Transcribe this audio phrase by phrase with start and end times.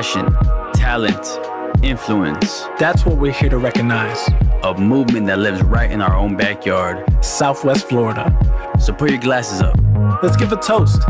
[0.00, 0.32] passion,
[0.72, 2.62] talent, influence.
[2.78, 4.18] That's what we're here to recognize.
[4.62, 8.34] A movement that lives right in our own backyard, Southwest Florida.
[8.80, 9.78] So put your glasses up.
[10.22, 11.02] Let's give a toast.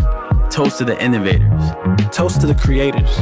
[0.50, 1.62] Toast to the innovators.
[2.10, 3.16] Toast to the creators.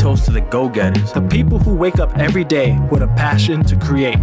[0.00, 1.12] Toast to the go getters.
[1.12, 4.18] The people who wake up every day with a passion to create.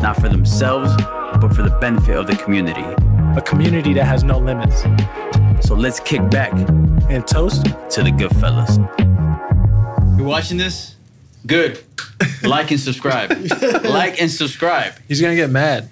[0.00, 0.94] Not for themselves,
[1.40, 2.84] but for the benefit of the community.
[3.36, 4.82] A community that has no limits.
[5.66, 6.52] So let's kick back
[7.10, 8.78] and toast to the good fellas.
[10.30, 10.94] You watching this?
[11.44, 11.82] Good.
[12.44, 13.30] like and subscribe.
[13.82, 14.92] like and subscribe.
[15.08, 15.90] He's gonna get mad.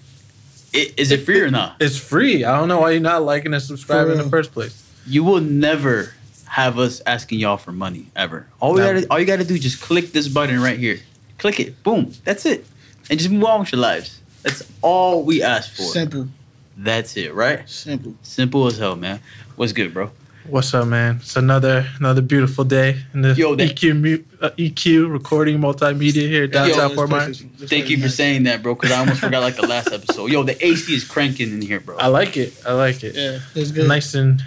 [0.73, 1.79] It, is it free or not?
[1.80, 2.45] It's free.
[2.45, 4.88] I don't know why you're not liking and subscribing in the first place.
[5.09, 6.15] You will never
[6.46, 8.46] have us asking y'all for money ever.
[8.60, 11.01] All we gotta, all you gotta do is just click this button right here.
[11.38, 11.82] Click it.
[11.82, 12.12] Boom.
[12.23, 12.65] That's it.
[13.10, 14.20] And just move on with your lives.
[14.45, 15.82] That's all we ask for.
[15.82, 16.29] Simple.
[16.77, 17.68] That's it, right?
[17.68, 18.15] Simple.
[18.23, 19.18] Simple as hell, man.
[19.57, 20.12] What's good, bro?
[20.49, 21.16] What's up, man?
[21.16, 26.46] It's another another beautiful day in the Yo, that, EQ uh, EQ recording multimedia here
[26.46, 27.43] downtown Fort Myers.
[27.59, 28.74] Thank you for saying that, bro.
[28.74, 30.32] Because I almost forgot like the last episode.
[30.32, 31.99] Yo, the AC is cranking in here, bro.
[31.99, 32.55] I like it.
[32.66, 33.15] I like it.
[33.15, 33.88] Yeah, it's good.
[33.88, 34.43] Nice and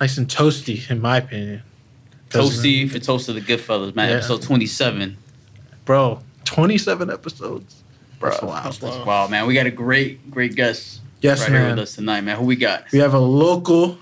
[0.00, 1.62] nice and toasty, in my opinion.
[2.30, 4.08] Toasty for toast to the good fellas, man.
[4.08, 4.16] Yeah.
[4.16, 5.18] Episode twenty seven.
[5.84, 7.82] Bro, twenty seven episodes.
[8.18, 8.62] Bro, that's wow.
[8.62, 9.46] That's wow, man.
[9.46, 11.02] We got a great, great guest.
[11.20, 11.60] Yes, right man.
[11.60, 12.38] here with us tonight, man.
[12.38, 12.90] Who we got?
[12.92, 13.98] We have a local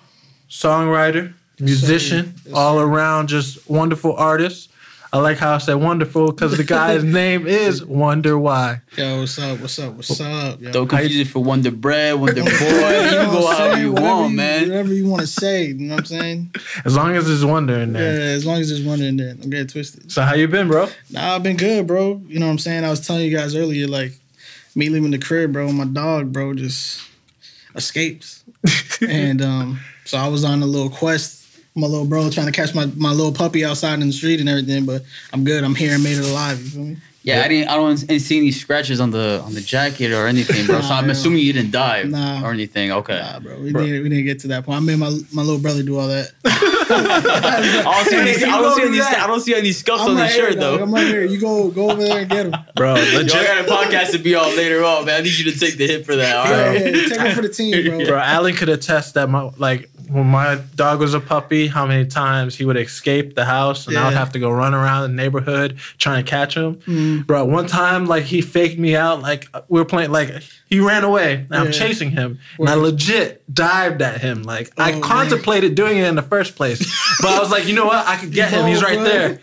[0.48, 4.70] songwriter, musician, yes, all around just wonderful artist.
[5.12, 8.81] I like how I said wonderful because the guy's name is Wonder Why.
[8.97, 9.61] Yo, what's up?
[9.61, 9.95] What's up?
[9.95, 10.61] What's up?
[10.61, 10.73] Yo.
[10.73, 12.48] Don't confuse it for Wonder Bread, Wonder Boy.
[12.51, 14.69] you can go however you want, you, man.
[14.70, 16.55] Whatever you want to say, you know what I'm saying?
[16.84, 18.12] As long as there's Wonder in there.
[18.12, 19.34] Yeah, as long as there's Wonder in there.
[19.34, 20.11] Don't get twisted.
[20.11, 20.89] So how you been, bro?
[21.11, 22.20] Nah, I've been good, bro.
[22.27, 22.84] You know what I'm saying?
[22.84, 24.14] I was telling you guys earlier, like
[24.75, 25.70] me leaving the crib, bro.
[25.70, 27.01] My dog, bro, just
[27.77, 28.42] escapes,
[29.01, 32.74] and um, so I was on a little quest my little bro trying to catch
[32.74, 35.02] my, my little puppy outside in the street and everything, but
[35.33, 35.64] I'm good.
[35.64, 36.61] I'm here and made it alive.
[36.62, 36.96] You feel me?
[37.24, 37.70] Yeah, I didn't.
[37.70, 40.80] I don't see any scratches on the on the jacket or anything, bro.
[40.80, 42.92] Nah, so I'm assuming you didn't die nah, or anything.
[42.92, 43.58] Okay, nah, bro.
[43.61, 43.83] We bro.
[43.83, 44.02] didn't.
[44.02, 44.77] We didn't get to that point.
[44.77, 46.33] I made my my little brother do all that.
[46.45, 48.45] I don't see any.
[48.45, 49.00] I don't see any.
[49.00, 50.83] I don't see any scuffs I'm on right the shirt here, though.
[50.83, 51.24] I'm right here.
[51.24, 52.92] You go go over there and get him, bro.
[52.92, 53.33] Legit.
[53.33, 55.20] Yo, I got a podcast to be on later on, man.
[55.20, 56.36] I need you to take the hit for that.
[56.36, 58.05] All right, yeah, yeah, take it for the team, bro.
[58.05, 62.07] Bro, Alan could attest that my like when my dog was a puppy, how many
[62.07, 64.03] times he would escape the house and yeah.
[64.03, 66.77] I would have to go run around the neighborhood trying to catch him.
[66.77, 67.27] Mm.
[67.27, 70.31] Bro, one time like he faked me out, like we were playing, like
[70.69, 71.61] he ran away and yeah.
[71.61, 74.42] I'm chasing him, and I legit dived at him.
[74.42, 75.75] Like oh, I contemplated man.
[75.75, 76.81] doing it in the first place,
[77.21, 78.67] but I was like, you know what, I could get him.
[78.69, 79.41] He's right there.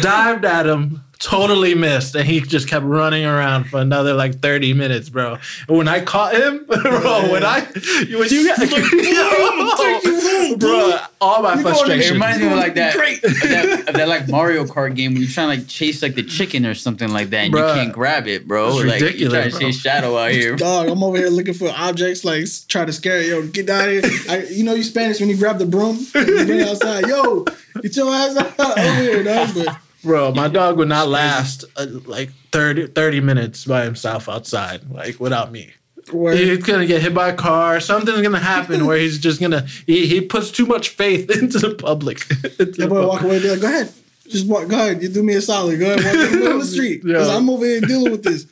[0.00, 4.74] Dived at him, totally missed, and he just kept running around for another like thirty
[4.74, 5.38] minutes, bro.
[5.68, 7.30] And when I caught him, bro, yeah.
[7.30, 12.10] when I when you got yo, bro, all my frustration.
[12.10, 13.22] It reminds me of like that, Great.
[13.24, 16.14] Of that, of that like Mario Kart game when you're trying to like chase like
[16.14, 18.68] the chicken or something like that, and bro, you can't grab it, bro.
[18.68, 19.60] It's like ridiculous, you're trying to bro.
[19.60, 20.56] chase Shadow out here.
[20.64, 23.28] Dog, I'm over here looking for objects, like try to scare it.
[23.28, 24.02] Yo, get down here.
[24.28, 27.06] I, you know you Spanish when you grab the broom, and you bring it outside.
[27.06, 27.44] Yo,
[27.80, 29.50] get your ass out over here, dog.
[29.54, 34.88] But Bro, my dog would not last uh, like 30, 30 minutes by himself outside,
[34.90, 35.72] like without me.
[36.12, 37.80] He's gonna get hit by a car.
[37.80, 41.74] Something's gonna happen where he's just gonna he, he puts too much faith into the
[41.74, 42.20] public.
[42.58, 43.38] into yeah, boy, walk away.
[43.38, 43.90] There, go ahead,
[44.28, 44.68] just walk.
[44.68, 45.02] Go ahead.
[45.02, 45.80] You do me a solid.
[45.80, 48.46] Go ahead, walk down the street because I'm over here dealing with this.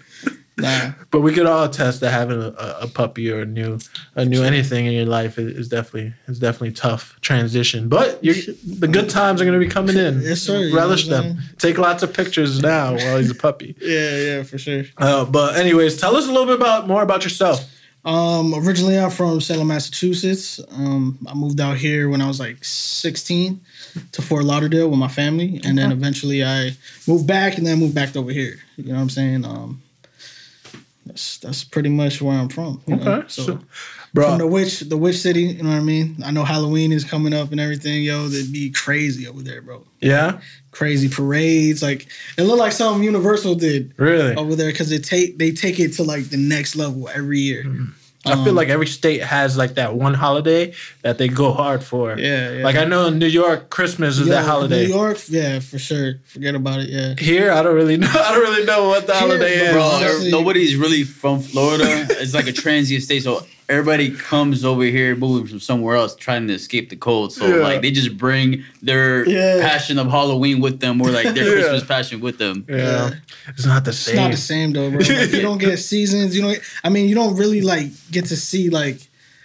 [0.62, 0.92] Nah.
[1.10, 3.78] But we could all attest that having a, a puppy or a new
[4.14, 7.90] a new anything in your life is, is definitely is definitely tough transition.
[7.90, 10.22] But the good times are going to be coming in.
[10.22, 10.74] Yes, sir.
[10.74, 11.38] Relish them.
[11.58, 13.76] Take lots of pictures now while he's a puppy.
[13.82, 14.84] yeah, yeah, for sure.
[14.96, 17.68] Uh, but anyways, tell us a little bit about more about yourself.
[18.04, 20.60] Um, originally I'm from Salem, Massachusetts.
[20.72, 23.60] Um, I moved out here when I was like 16
[24.12, 26.72] to Fort Lauderdale with my family, and then eventually I
[27.06, 28.58] moved back, and then moved back over here.
[28.76, 29.44] You know what I'm saying?
[29.44, 29.82] Um,
[31.06, 32.80] that's that's pretty much where I'm from.
[32.90, 33.24] okay, know?
[33.26, 33.60] so, so
[34.14, 35.42] bro, from the witch, the witch city.
[35.42, 36.16] You know what I mean?
[36.24, 38.04] I know Halloween is coming up and everything.
[38.04, 39.84] Yo, it'd be crazy over there, bro.
[40.00, 40.40] Yeah,
[40.70, 41.82] crazy parades.
[41.82, 42.06] Like
[42.38, 43.94] it looked like something Universal did.
[43.98, 47.40] Really over there because they take they take it to like the next level every
[47.40, 47.64] year.
[47.64, 47.92] Mm.
[48.24, 51.82] I feel um, like every state has like that one holiday that they go hard
[51.82, 52.16] for.
[52.16, 52.64] Yeah, yeah.
[52.64, 54.86] Like I know in New York, Christmas is Yo, that holiday.
[54.86, 56.14] New York, yeah, for sure.
[56.26, 56.88] Forget about it.
[56.90, 57.14] Yeah.
[57.18, 58.08] Here, I don't really know.
[58.08, 59.72] I don't really know what the Here, holiday is.
[59.72, 62.06] Bro, nobody's really from Florida.
[62.10, 66.46] it's like a transient state, so everybody comes over here moving from somewhere else trying
[66.46, 67.32] to escape the cold.
[67.32, 67.62] So yeah.
[67.62, 69.66] like they just bring their yeah.
[69.66, 71.54] passion of Halloween with them or like their yeah.
[71.54, 72.66] Christmas passion with them.
[72.68, 73.10] Yeah.
[73.48, 74.12] It's not the same.
[74.12, 74.98] It's not the same though, bro.
[74.98, 76.54] Like, you don't get seasons, you know
[76.84, 78.96] I mean you don't really like get to see like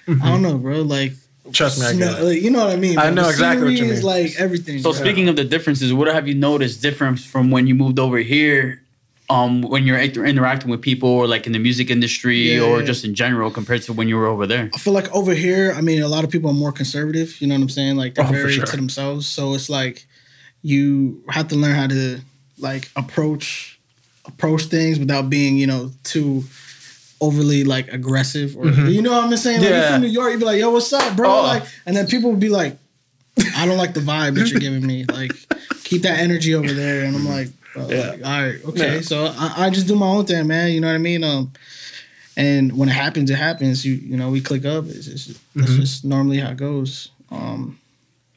[0.06, 0.22] mm-hmm.
[0.22, 1.14] I don't know, bro, like
[1.54, 2.96] Trust me, I get like, you know what I mean.
[2.96, 3.04] Bro.
[3.04, 3.92] I know the exactly what you mean.
[3.92, 4.80] Is like everything.
[4.80, 8.18] So speaking of the differences, what have you noticed different from when you moved over
[8.18, 8.82] here?
[9.30, 12.80] Um, when you're inter- interacting with people, or like in the music industry, yeah, or
[12.80, 12.86] yeah.
[12.86, 14.70] just in general, compared to when you were over there.
[14.74, 17.42] I feel like over here, I mean, a lot of people are more conservative.
[17.42, 17.98] You know what I'm saying?
[17.98, 18.66] Like they're oh, very sure.
[18.66, 19.28] to themselves.
[19.28, 20.08] So it's like
[20.62, 22.22] you have to learn how to
[22.58, 23.80] like approach
[24.26, 26.44] approach things without being, you know, too
[27.20, 28.88] overly like aggressive or mm-hmm.
[28.88, 29.62] you know what I'm saying?
[29.62, 29.80] Like yeah.
[29.80, 31.30] you're from New York, you'd be like, yo, what's up, bro?
[31.30, 31.42] Oh.
[31.44, 32.78] Like and then people would be like,
[33.56, 35.06] I don't like the vibe that you're giving me.
[35.06, 35.32] Like,
[35.84, 37.06] keep that energy over there.
[37.06, 38.10] And I'm like, bro, yeah.
[38.10, 38.96] like all right, okay.
[38.96, 39.02] Yeah.
[39.02, 40.72] So I, I, just do my own thing, man.
[40.72, 41.24] You know what I mean?
[41.24, 41.52] Um
[42.36, 43.86] and when it happens, it happens.
[43.86, 44.86] You you know, we click up.
[44.86, 45.62] It's, it's mm-hmm.
[45.62, 47.10] that's just normally how it goes.
[47.32, 47.80] Um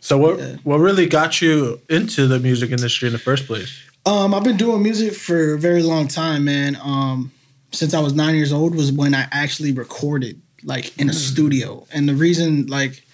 [0.01, 0.57] so what yeah.
[0.65, 3.81] what really got you into the music industry in the first place?
[4.07, 6.79] Um, I've been doing music for a very long time, man.
[6.83, 7.33] Um,
[7.71, 11.15] since I was nine years old was when I actually recorded like in a mm.
[11.15, 11.87] studio.
[11.93, 13.05] And the reason like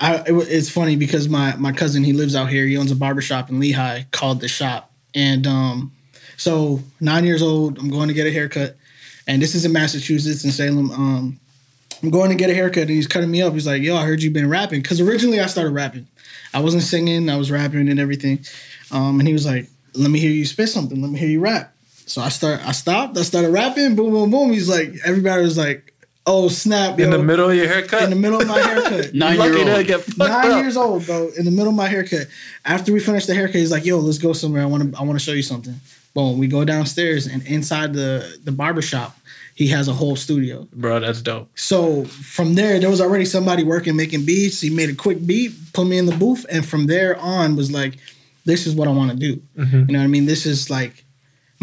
[0.00, 2.66] I it, it's funny because my my cousin he lives out here.
[2.66, 4.90] He owns a barbershop in Lehigh called the Shop.
[5.14, 5.92] And um
[6.36, 8.76] so 9 years old, I'm going to get a haircut.
[9.26, 10.90] And this is in Massachusetts in Salem.
[10.90, 11.40] Um
[12.02, 13.54] I'm going to get a haircut and he's cutting me up.
[13.54, 16.06] He's like, "Yo, I heard you've been rapping." Cuz originally I started rapping.
[16.52, 18.40] I wasn't singing, I was rapping and everything.
[18.90, 21.00] Um and he was like, "Let me hear you spit something.
[21.00, 21.74] Let me hear you rap."
[22.06, 24.52] So I start, I stopped, I started rapping, boom, boom, boom.
[24.52, 25.93] He's like, everybody was like,
[26.26, 27.04] oh snap, yo.
[27.04, 28.02] In the middle of your haircut?
[28.02, 29.14] In the middle of my haircut.
[29.14, 29.86] Nine year old.
[29.86, 30.62] Get Nine up.
[30.62, 31.30] years old, bro.
[31.36, 32.26] In the middle of my haircut.
[32.64, 34.62] After we finished the haircut, he's like, yo, let's go somewhere.
[34.62, 35.74] I want to, I want to show you something.
[36.14, 36.38] Boom.
[36.38, 39.16] We go downstairs and inside the the barbershop,
[39.54, 40.68] he has a whole studio.
[40.72, 41.48] Bro, that's dope.
[41.56, 44.60] So from there, there was already somebody working making beats.
[44.60, 47.72] He made a quick beat, put me in the booth, and from there on was
[47.72, 47.96] like,
[48.44, 49.42] this is what I want to do.
[49.56, 49.76] Mm-hmm.
[49.80, 50.26] You know what I mean?
[50.26, 51.03] This is like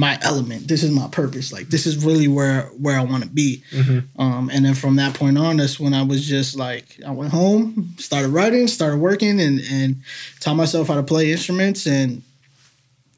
[0.01, 0.67] my element.
[0.67, 1.53] This is my purpose.
[1.53, 3.63] Like this is really where where I want to be.
[3.69, 4.19] Mm-hmm.
[4.19, 7.31] Um, and then from that point on, that's when I was just like I went
[7.31, 9.97] home, started writing, started working, and and
[10.39, 11.85] taught myself how to play instruments.
[11.85, 12.23] And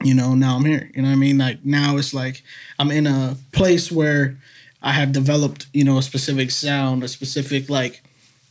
[0.04, 0.92] you know now I'm here.
[0.94, 1.38] You know what I mean?
[1.38, 2.44] Like now it's like
[2.78, 4.38] I'm in a place where
[4.82, 8.04] I have developed you know a specific sound, a specific like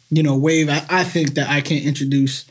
[0.08, 0.70] you know wave.
[0.70, 2.46] I, I think that I can introduce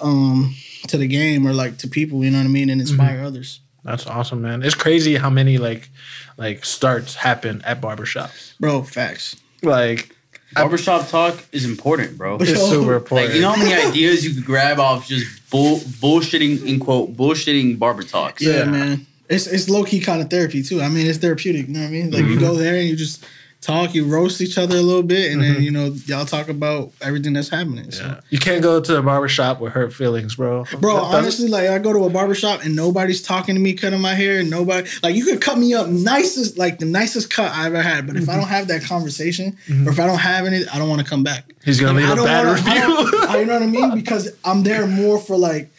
[0.00, 0.56] um
[0.88, 2.24] to the game or like to people.
[2.24, 3.26] You know what I mean, and inspire mm-hmm.
[3.26, 3.60] others.
[3.84, 4.62] That's awesome, man.
[4.62, 5.88] It's crazy how many like
[6.36, 8.58] like starts happen at barbershops.
[8.58, 9.36] Bro, facts.
[9.62, 10.14] Like
[10.54, 12.36] barbershop talk is important, bro.
[12.40, 13.30] It's super important.
[13.30, 17.16] Like you know how many ideas you could grab off just bull bullshitting in quote
[17.16, 18.42] bullshitting barber talks.
[18.42, 18.64] Yeah, yeah.
[18.64, 19.06] man.
[19.28, 20.82] It's it's low key kind of therapy too.
[20.82, 21.68] I mean, it's therapeutic.
[21.68, 22.10] You know what I mean?
[22.10, 22.32] Like mm-hmm.
[22.32, 23.24] you go there and you just
[23.60, 25.54] talk, you roast each other a little bit, and mm-hmm.
[25.54, 27.86] then you know y'all talk about everything that's happening.
[27.86, 27.90] Yeah.
[27.90, 28.20] So.
[28.30, 30.64] You can't go to a barbershop with hurt feelings, bro.
[30.80, 34.14] Bro, honestly, like I go to a barbershop and nobody's talking to me cutting my
[34.14, 34.40] hair.
[34.40, 37.82] And nobody like you could cut me up nicest, like the nicest cut I ever
[37.82, 38.06] had.
[38.06, 38.30] But if mm-hmm.
[38.30, 39.86] I don't have that conversation, mm-hmm.
[39.86, 41.44] or if I don't have any, I don't want to come back.
[41.64, 43.28] He's gonna like, leave a bad wanna, review.
[43.28, 43.90] I, you know what I mean?
[44.00, 45.70] Because I'm there more for like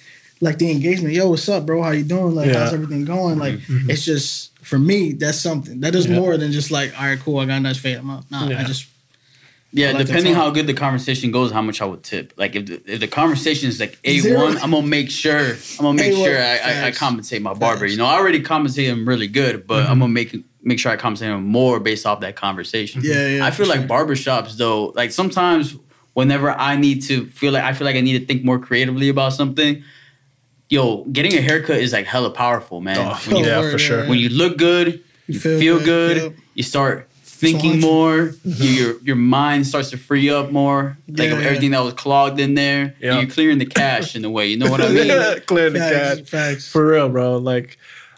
[0.41, 1.13] like the engagement.
[1.13, 1.81] Yo, what's up, bro?
[1.81, 2.35] How you doing?
[2.35, 2.59] Like, yeah.
[2.59, 3.39] how's everything going?
[3.39, 3.89] Like, mm-hmm.
[3.89, 5.79] it's just for me, that's something.
[5.81, 6.19] That is yeah.
[6.19, 7.97] more than just like, all right, cool, I got a nice fade.
[7.97, 8.29] I'm out.
[8.29, 8.59] Nah, yeah.
[8.59, 8.87] I just
[9.73, 12.33] yeah, like depending how good the conversation goes, how much I would tip.
[12.35, 15.79] Like if the, if the conversation is like a one, I'm gonna make sure I'm
[15.79, 17.81] gonna make A1, sure I, I, I, compensate my barber.
[17.81, 17.93] Facts.
[17.93, 19.91] You know, I already compensate him really good, but mm-hmm.
[19.91, 23.01] I'm gonna make make sure I compensate him more based off that conversation.
[23.03, 23.45] Yeah, yeah.
[23.45, 23.87] I feel like sure.
[23.87, 25.77] barbershops though, like sometimes
[26.13, 29.07] whenever I need to feel like I feel like I need to think more creatively
[29.07, 29.83] about something,
[30.71, 32.97] yo, getting a haircut is like hella powerful, man.
[32.97, 34.07] Oh, when you, yeah, for sure.
[34.07, 35.85] When you look good you feel, feel good.
[35.85, 36.23] good.
[36.23, 36.33] Yep.
[36.55, 38.29] You start thinking more.
[38.29, 38.63] Mm-hmm.
[38.63, 40.97] Your your mind starts to free up more.
[41.07, 42.95] Like yeah, everything that was clogged in there.
[43.01, 43.21] Yep.
[43.21, 44.47] You're clearing the cache in a way.
[44.47, 45.41] You know what I mean?
[45.45, 46.21] clearing the cache.
[46.27, 46.67] Facts.
[46.67, 47.37] For real, bro.
[47.37, 47.77] Like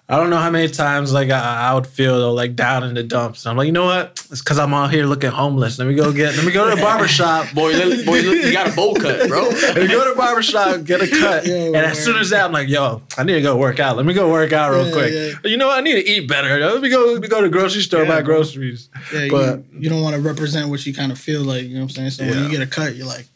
[0.09, 2.93] I don't know how many times like I, I would feel though, like down in
[2.93, 3.45] the dumps.
[3.45, 4.21] And I'm like, you know what?
[4.29, 5.79] It's because I'm out here looking homeless.
[5.79, 6.35] Let me go get.
[6.35, 7.53] Let me go to the barbershop.
[7.53, 7.71] boy,
[8.03, 9.43] boy, you got a bowl cut, bro.
[9.43, 11.47] let me go to the barbershop, get a cut.
[11.47, 13.95] Yeah, and as soon as that, I'm like, yo, I need to go work out.
[13.95, 15.13] Let me go work out real yeah, quick.
[15.13, 15.49] Yeah.
[15.49, 15.77] You know what?
[15.77, 16.59] I need to eat better.
[16.59, 17.05] Let me go.
[17.13, 18.89] Let me go to the grocery store buy groceries.
[19.13, 21.63] Yeah, but you, you don't want to represent what you kind of feel like.
[21.63, 22.09] You know what I'm saying?
[22.09, 23.27] So when you get a cut, you're like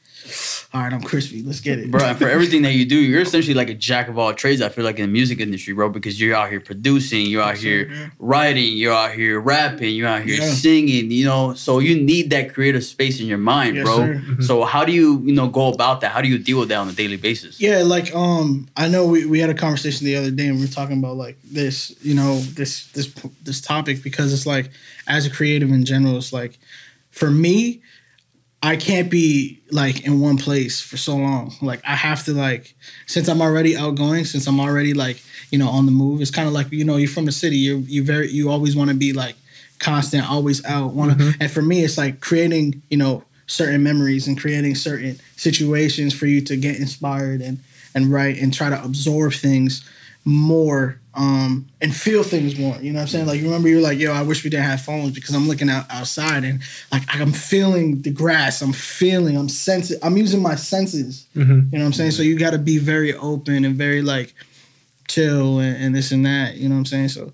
[0.74, 1.42] all right, I'm crispy.
[1.44, 2.14] Let's get it, bro.
[2.16, 4.62] for everything that you do, you're essentially like a jack of all trades.
[4.62, 7.56] I feel like in the music industry, bro, because you're out here producing, you're out
[7.56, 8.10] here yeah.
[8.20, 10.50] writing, you're out here rapping, you're out here yeah.
[10.50, 11.10] singing.
[11.10, 13.98] You know, so you need that creative space in your mind, yes, bro.
[14.00, 14.42] Mm-hmm.
[14.42, 16.12] So how do you, you know, go about that?
[16.12, 17.62] How do you deal with that on a daily basis?
[17.62, 20.64] Yeah, like um, I know we, we had a conversation the other day, and we
[20.64, 23.08] were talking about like this, you know, this this
[23.42, 24.70] this topic because it's like
[25.08, 26.60] as a creative in general, it's like
[27.10, 27.82] for me
[28.62, 31.54] I can't be like in one place for so long.
[31.62, 35.22] Like I have to like since I'm already outgoing, since I'm already like,
[35.52, 36.22] you know, on the move.
[36.22, 38.76] It's kind of like, you know, you're from the city, you you very you always
[38.76, 39.36] want to be like
[39.80, 41.42] constant, always out, want to mm-hmm.
[41.42, 46.26] and for me it's like creating, you know, certain memories and creating certain situations for
[46.26, 47.60] you to get inspired and
[47.94, 49.88] and write and try to absorb things
[50.26, 52.78] more um, and feel things more.
[52.78, 53.26] You know what I'm saying?
[53.26, 55.68] Like, you remember you're like, yo, I wish we didn't have phones because I'm looking
[55.68, 58.62] out outside and like I'm feeling the grass.
[58.62, 61.26] I'm feeling, I'm sensing, I'm using my senses.
[61.36, 61.52] Mm-hmm.
[61.52, 62.12] You know what I'm saying?
[62.12, 64.36] So you got to be very open and very like
[65.08, 66.56] chill and, and, this and that.
[66.56, 67.10] You know what I'm saying?
[67.10, 67.34] So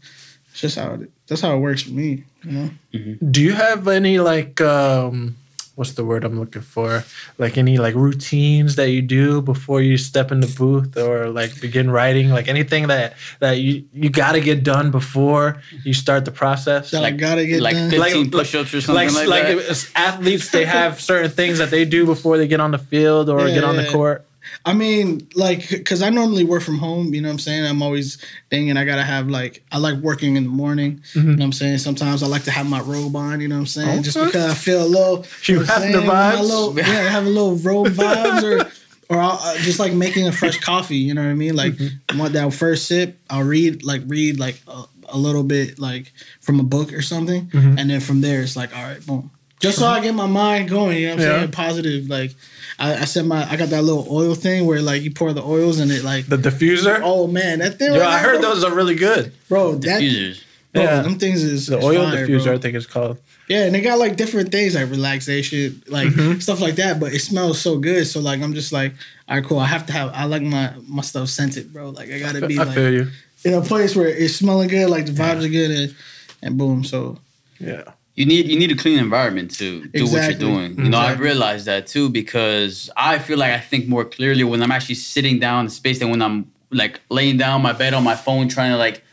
[0.51, 2.23] it's just how it, that's how it works for me.
[2.43, 2.69] You know?
[2.93, 3.31] Mm-hmm.
[3.31, 5.35] Do you have any like, um,
[5.75, 7.03] what's the word I'm looking for?
[7.37, 11.59] Like any like routines that you do before you step in the booth or like
[11.61, 12.29] begin writing?
[12.29, 16.91] Like anything that that you you got to get done before you start the process?
[16.91, 17.89] That like, I gotta get like done.
[17.89, 19.91] 15 like, push-ups or something like, like, like that.
[19.95, 23.47] athletes, they have certain things that they do before they get on the field or
[23.47, 24.25] yeah, get on the court.
[24.65, 27.65] I mean, like, because I normally work from home, you know what I'm saying?
[27.65, 31.19] I'm always thinking I gotta have, like, I like working in the morning, mm-hmm.
[31.19, 31.77] you know what I'm saying?
[31.79, 33.89] Sometimes I like to have my robe on, you know what I'm saying?
[33.89, 34.01] Okay.
[34.01, 36.41] Just because I feel a little, you, you have the vibes?
[36.41, 38.71] Little, yeah, I have a little robe vibes or,
[39.09, 41.55] or I'll, uh, just like making a fresh coffee, you know what I mean?
[41.55, 41.95] Like, mm-hmm.
[42.09, 46.11] I want that first sip, I'll read, like, read, like, a, a little bit, like,
[46.41, 47.47] from a book or something.
[47.47, 47.77] Mm-hmm.
[47.77, 49.31] And then from there, it's like, all right, boom.
[49.63, 51.39] Just so I get my mind going, you know what I'm yeah.
[51.39, 51.51] saying?
[51.51, 52.31] Positive, like,
[52.77, 55.41] I, I said my I got that little oil thing where like you pour the
[55.41, 56.99] oils and it like the diffuser.
[57.01, 57.93] Oh man, that thing.
[57.93, 59.75] Yo, right I heard bro, those are really good, bro.
[59.75, 60.43] That, diffusers.
[60.73, 62.45] Bro, yeah, them things is the is oil fire, diffuser.
[62.45, 62.53] Bro.
[62.53, 63.19] I think it's called.
[63.47, 66.39] Yeah, and they got like different things like relaxation, like mm-hmm.
[66.39, 66.99] stuff like that.
[66.99, 68.05] But it smells so good.
[68.05, 68.93] So like I'm just like,
[69.29, 69.59] all right, cool.
[69.59, 70.11] I have to have.
[70.13, 71.91] I like my my stuff scented, bro.
[71.91, 73.07] Like I gotta be I like
[73.45, 75.45] in a place where it's smelling good, like the vibes yeah.
[75.45, 75.95] are good, and,
[76.41, 76.83] and boom.
[76.83, 77.19] So
[77.59, 77.83] yeah
[78.15, 80.19] you need you need a clean environment to do exactly.
[80.19, 80.77] what you're doing.
[80.77, 84.61] You know, I've realized that too because I feel like I think more clearly when
[84.61, 88.03] I'm actually sitting down in space than when I'm like laying down my bed on
[88.03, 89.03] my phone trying to like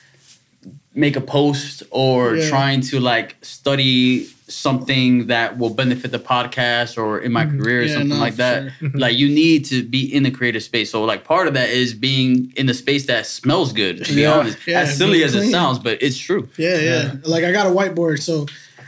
[0.94, 2.48] make a post or yeah.
[2.48, 7.62] trying to like study something that will benefit the podcast or in my mm-hmm.
[7.62, 8.72] career or yeah, something no, like that.
[8.80, 8.90] Sure.
[8.94, 10.90] like you need to be in the creative space.
[10.90, 14.22] So like part of that is being in the space that smells good, to be
[14.22, 14.32] yeah.
[14.32, 14.68] honest.
[14.68, 16.48] as silly as it sounds, but it's true.
[16.58, 17.14] Yeah, yeah.
[17.24, 18.46] Like I got a whiteboard, so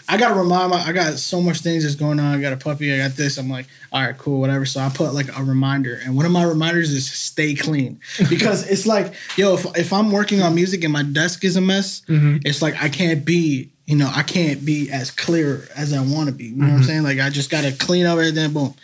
[0.09, 2.35] I gotta remind my I got so much things that's going on.
[2.35, 3.38] I got a puppy, I got this.
[3.38, 4.64] I'm like, all right, cool, whatever.
[4.66, 6.00] So I put like a reminder.
[6.04, 8.00] And one of my reminders is stay clean.
[8.28, 11.61] Because it's like, yo, if, if I'm working on music and my desk is a
[11.61, 12.38] mess, mm-hmm.
[12.44, 16.28] it's like I can't be, you know, I can't be as clear as I want
[16.28, 16.47] to be.
[16.47, 16.62] You know mm-hmm.
[16.62, 16.88] what I'm mm-hmm.
[16.88, 17.02] saying?
[17.02, 18.75] Like I just gotta clean up everything, boom.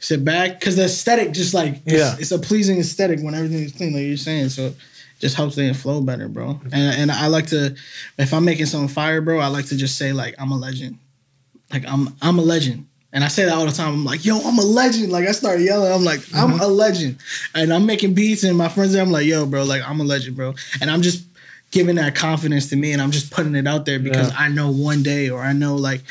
[0.00, 0.60] Sit back.
[0.60, 2.12] Cause the aesthetic just like yeah.
[2.12, 4.48] it's, it's a pleasing aesthetic when everything is clean, like you're saying.
[4.50, 4.72] So
[5.20, 6.60] just helps things flow better, bro.
[6.72, 7.74] And and I like to,
[8.18, 10.98] if I'm making something fire, bro, I like to just say like I'm a legend,
[11.72, 12.86] like I'm I'm a legend.
[13.12, 13.94] And I say that all the time.
[13.94, 15.10] I'm like, yo, I'm a legend.
[15.10, 15.90] Like I start yelling.
[15.90, 16.60] I'm like, I'm mm-hmm.
[16.60, 17.16] a legend.
[17.54, 20.36] And I'm making beats, and my friends, I'm like, yo, bro, like I'm a legend,
[20.36, 20.54] bro.
[20.82, 21.24] And I'm just
[21.70, 24.38] giving that confidence to me, and I'm just putting it out there because yeah.
[24.38, 26.02] I know one day, or I know like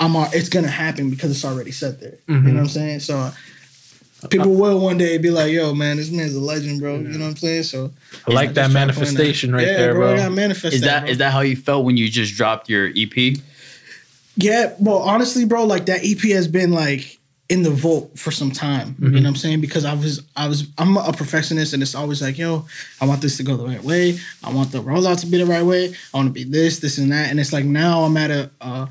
[0.00, 2.18] I'm, it's gonna happen because it's already set there.
[2.26, 2.32] Mm-hmm.
[2.32, 2.56] You know mm-hmm.
[2.56, 3.00] what I'm saying?
[3.00, 3.30] So
[4.30, 7.26] people will one day be like, "Yo, man, this man's a legend, bro." You know
[7.26, 7.62] what I'm saying?
[7.64, 7.92] So
[8.26, 10.16] I like that manifestation right yeah, there, bro.
[10.16, 10.30] bro.
[10.30, 13.36] Manifest is that, that is that how you felt when you just dropped your EP?
[14.36, 18.50] Yeah, well, honestly, bro, like that EP has been like in the vault for some
[18.50, 18.90] time.
[18.94, 19.04] Mm-hmm.
[19.04, 19.60] You know what I'm saying?
[19.60, 22.66] Because I was, I was, I'm a perfectionist, and it's always like, yo,
[23.00, 24.18] I want this to go the right way.
[24.44, 25.94] I want the rollout to be the right way.
[26.12, 27.30] I want to be this, this, and that.
[27.30, 28.86] And it's like now I'm at a, uh,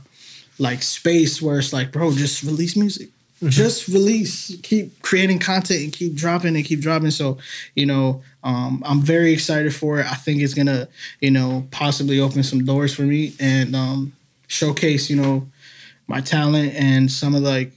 [0.60, 3.10] like space where it's like, bro, just release music.
[3.38, 3.50] Mm-hmm.
[3.50, 7.12] Just release, keep creating content and keep dropping and keep dropping.
[7.12, 7.38] So,
[7.75, 10.12] you know, um, I'm very excited for it.
[10.12, 10.88] I think it's gonna,
[11.22, 14.13] you know, possibly open some doors for me and um,
[14.48, 15.48] showcase, you know,
[16.08, 17.74] my talent and some of like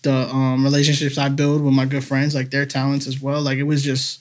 [0.00, 3.42] the um, relationships I build with my good friends, like their talents as well.
[3.42, 4.20] Like it was just,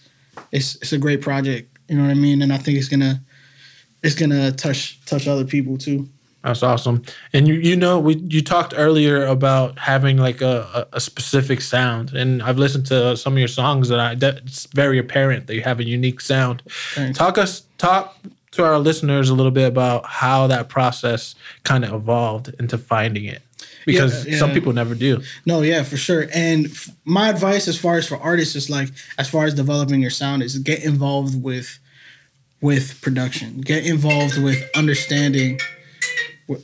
[0.51, 1.69] it's it's a great project.
[1.87, 2.41] You know what I mean?
[2.41, 3.21] And I think it's gonna,
[4.03, 6.09] it's gonna touch touch other people too.
[6.45, 7.01] That's awesome.
[7.33, 12.13] And you you know we you talked earlier about having like a, a specific sound,
[12.13, 15.63] and I've listened to some of your songs that I that's very apparent that you
[15.63, 16.61] have a unique sound.
[16.93, 17.17] Thanks.
[17.17, 18.15] Talk us talk
[18.51, 21.33] to our listeners a little bit about how that process
[21.63, 23.41] kind of evolved into finding it
[23.87, 24.37] because yeah, yeah.
[24.37, 25.23] some people never do.
[25.47, 26.27] No, yeah, for sure.
[26.31, 29.99] And f- my advice as far as for artists is like as far as developing
[29.99, 31.79] your sound is get involved with
[32.61, 33.61] with production.
[33.61, 35.59] Get involved with understanding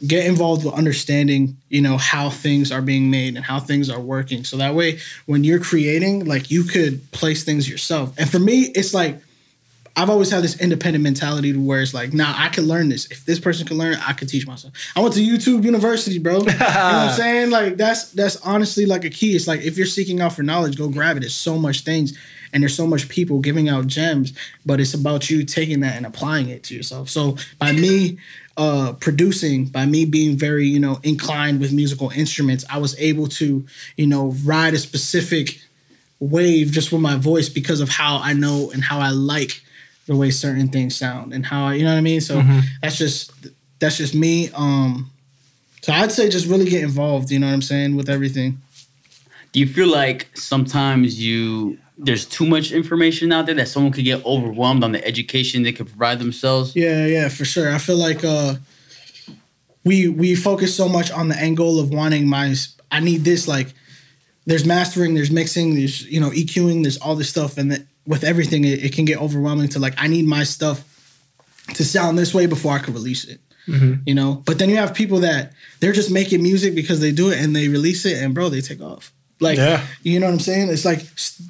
[0.06, 4.00] get involved with understanding you know how things are being made and how things are
[4.00, 8.40] working so that way when you're creating like you could place things yourself and for
[8.40, 9.20] me it's like
[9.96, 13.12] I've always had this independent mentality to where it's like, nah, I can learn this.
[13.12, 14.74] If this person can learn it, I can teach myself.
[14.96, 16.40] I went to YouTube University, bro.
[16.40, 17.50] you know what I'm saying?
[17.50, 19.36] Like that's that's honestly like a key.
[19.36, 21.22] It's like if you're seeking out for knowledge, go grab it.
[21.22, 22.18] There's so much things
[22.54, 24.34] and there's so much people giving out gems,
[24.66, 27.10] but it's about you taking that and applying it to yourself.
[27.10, 28.18] So by me
[28.62, 33.28] uh producing, by me being very, you know, inclined with musical instruments, I was able
[33.40, 33.66] to,
[33.98, 35.46] you know, ride a specific
[36.20, 39.54] wave just with my voice because of how I know and how I like
[40.06, 42.22] the way certain things sound and how I, you know what I mean.
[42.22, 42.60] So mm-hmm.
[42.82, 43.32] that's just
[43.80, 44.50] that's just me.
[44.54, 45.10] Um,
[45.82, 47.32] so I'd say just really get involved.
[47.32, 48.62] You know what I'm saying with everything.
[49.54, 54.04] Do you feel like sometimes you there's too much information out there that someone could
[54.04, 56.76] get overwhelmed on the education they could provide themselves?
[56.76, 57.72] Yeah, yeah, for sure.
[57.72, 58.56] I feel like uh,
[59.84, 62.56] we we focus so much on the end goal of wanting my
[62.92, 63.74] I need this like
[64.46, 68.24] there's mastering, there's mixing, there's you know EQing, there's all this stuff, and that with
[68.24, 70.84] everything, it, it, can get overwhelming to like I need my stuff
[71.76, 73.40] to sound this way before I could release it.
[73.68, 74.02] Mm-hmm.
[74.08, 77.30] You know, but then you have people that they're just making music because they do
[77.30, 79.14] it and they release it, and bro, they take off.
[79.42, 79.86] Like, yeah.
[80.04, 80.70] you know what I'm saying?
[80.70, 81.06] It's like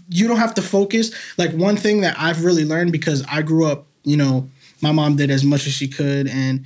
[0.09, 1.11] you don't have to focus.
[1.37, 4.49] Like one thing that I've really learned because I grew up, you know,
[4.81, 6.65] my mom did as much as she could and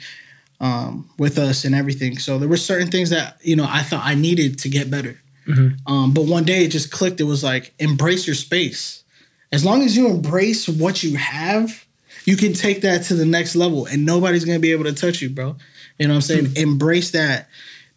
[0.59, 2.17] um, with us and everything.
[2.17, 5.19] So there were certain things that you know I thought I needed to get better.
[5.47, 5.91] Mm-hmm.
[5.91, 7.19] Um, but one day it just clicked.
[7.19, 9.03] It was like embrace your space.
[9.51, 11.85] As long as you embrace what you have,
[12.25, 15.21] you can take that to the next level, and nobody's gonna be able to touch
[15.21, 15.55] you, bro.
[15.97, 16.45] You know what I'm saying?
[16.45, 16.69] Mm-hmm.
[16.69, 17.47] Embrace that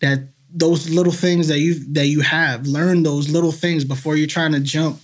[0.01, 2.67] that those little things that you that you have.
[2.67, 5.01] Learn those little things before you're trying to jump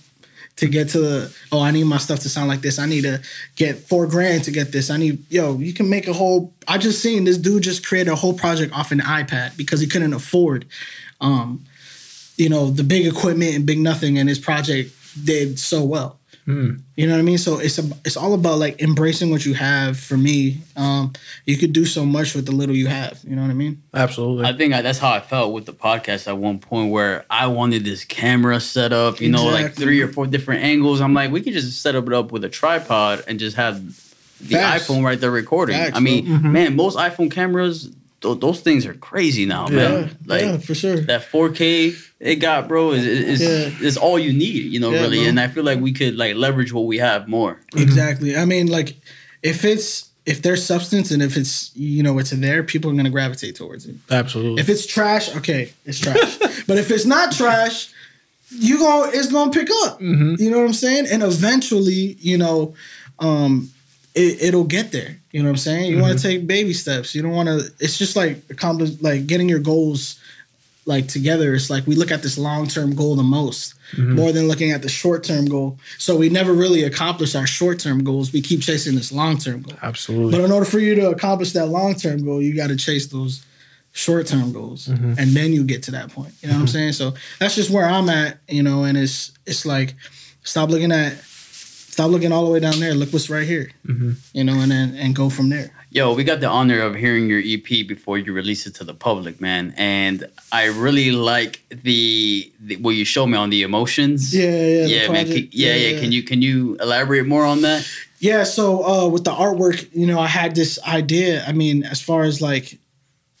[0.57, 2.79] to get to the oh I need my stuff to sound like this.
[2.79, 3.21] I need to
[3.55, 4.89] get four grand to get this.
[4.89, 8.07] I need yo, you can make a whole I just seen this dude just create
[8.07, 10.65] a whole project off an iPad because he couldn't afford
[11.21, 11.65] um
[12.37, 16.19] you know, the big equipment and big nothing, and his project did so well.
[16.47, 16.81] Mm.
[16.95, 17.39] You know what I mean?
[17.39, 19.99] So it's a, it's all about like embracing what you have.
[19.99, 21.13] For me, um,
[21.45, 23.19] you could do so much with the little you have.
[23.23, 23.81] You know what I mean?
[23.93, 24.45] Absolutely.
[24.45, 27.47] I think I, that's how I felt with the podcast at one point, where I
[27.47, 29.19] wanted this camera set up.
[29.19, 31.01] You know, like three or four different angles.
[31.01, 33.83] I'm like, we could just set it up with a tripod and just have
[34.39, 34.87] the Facts.
[34.87, 35.75] iPhone right there recording.
[35.75, 36.51] Facts, I mean, mm-hmm.
[36.51, 37.89] man, most iPhone cameras
[38.33, 40.17] those things are crazy now, man.
[40.25, 40.97] Like yeah, for sure.
[40.97, 43.87] That 4K it got, bro, is is, yeah.
[43.87, 45.19] is all you need, you know, yeah, really.
[45.19, 45.27] Bro.
[45.27, 47.61] And I feel like we could like leverage what we have more.
[47.75, 48.35] Exactly.
[48.35, 48.95] I mean, like
[49.43, 53.11] if it's if there's substance and if it's you know it's there, people are gonna
[53.11, 53.95] gravitate towards it.
[54.09, 54.59] Absolutely.
[54.59, 56.37] If it's trash, okay, it's trash.
[56.67, 57.93] but if it's not trash,
[58.49, 59.99] you go it's gonna pick up.
[59.99, 60.35] Mm-hmm.
[60.39, 61.05] You know what I'm saying?
[61.11, 62.73] And eventually, you know,
[63.19, 63.69] um,
[64.15, 65.17] it, will get there.
[65.31, 65.91] You know what I'm saying?
[65.91, 66.07] You mm-hmm.
[66.07, 67.13] want to take baby steps.
[67.13, 67.71] You don't want to.
[67.79, 70.19] It's just like accomplish, like getting your goals
[70.85, 71.53] like together.
[71.53, 74.15] It's like we look at this long term goal the most, mm-hmm.
[74.15, 75.79] more than looking at the short term goal.
[75.97, 78.31] So we never really accomplish our short term goals.
[78.31, 79.77] We keep chasing this long term goal.
[79.81, 80.31] Absolutely.
[80.31, 83.07] But in order for you to accomplish that long term goal, you got to chase
[83.07, 83.45] those
[83.91, 85.13] short term goals, mm-hmm.
[85.17, 86.33] and then you get to that point.
[86.41, 86.73] You know what I'm mm-hmm.
[86.73, 86.93] saying?
[86.93, 88.37] So that's just where I'm at.
[88.47, 89.95] You know, and it's it's like
[90.43, 92.93] stop looking at stop looking all the way down there.
[92.93, 93.71] Look what's right here.
[93.87, 94.11] Mm-hmm.
[94.33, 95.71] You know, and then and go from there.
[95.95, 98.93] Yo, we got the honor of hearing your EP before you release it to the
[98.93, 104.35] public, man, and I really like the, the what you showed me on the emotions.
[104.35, 105.25] Yeah, yeah, yeah, man.
[105.25, 105.99] Can, yeah, yeah, yeah.
[106.01, 107.89] Can you can you elaborate more on that?
[108.19, 108.43] Yeah.
[108.43, 111.45] So uh, with the artwork, you know, I had this idea.
[111.45, 112.77] I mean, as far as like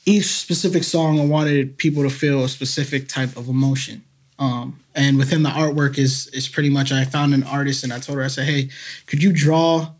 [0.05, 4.01] each specific song, I wanted people to feel a specific type of emotion.
[4.39, 7.99] Um, and within the artwork is is pretty much I found an artist and I
[7.99, 8.69] told her I said, hey,
[9.07, 9.91] could you draw,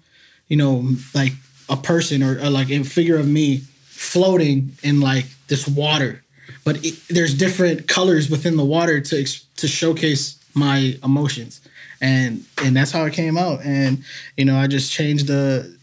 [0.48, 1.34] you know, like
[1.70, 6.24] a person or, or like a figure of me floating in like this water,
[6.64, 9.26] but it, there's different colors within the water to
[9.58, 11.62] to showcase my emotions,
[12.02, 13.62] and and that's how it came out.
[13.64, 14.04] And
[14.38, 15.78] you know, I just changed the,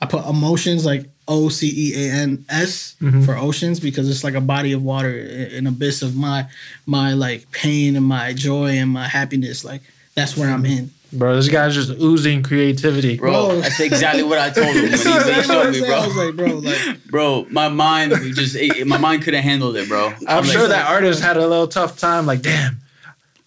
[0.00, 3.22] I put emotions like O C E A N S mm-hmm.
[3.22, 6.46] for oceans because it's like a body of water, an abyss of my
[6.86, 9.64] my like pain and my joy and my happiness.
[9.64, 9.82] Like
[10.14, 10.90] that's where I'm in.
[11.12, 13.16] Bro, this guy's just oozing creativity.
[13.16, 15.94] Bro, that's exactly what I told him when he, when he showed me, bro.
[15.94, 20.08] I was like, bro, like, bro, my mind just, my mind couldn't handle it, bro.
[20.08, 22.26] I'm, I'm sure like, that artist had a little tough time.
[22.26, 22.78] Like, damn,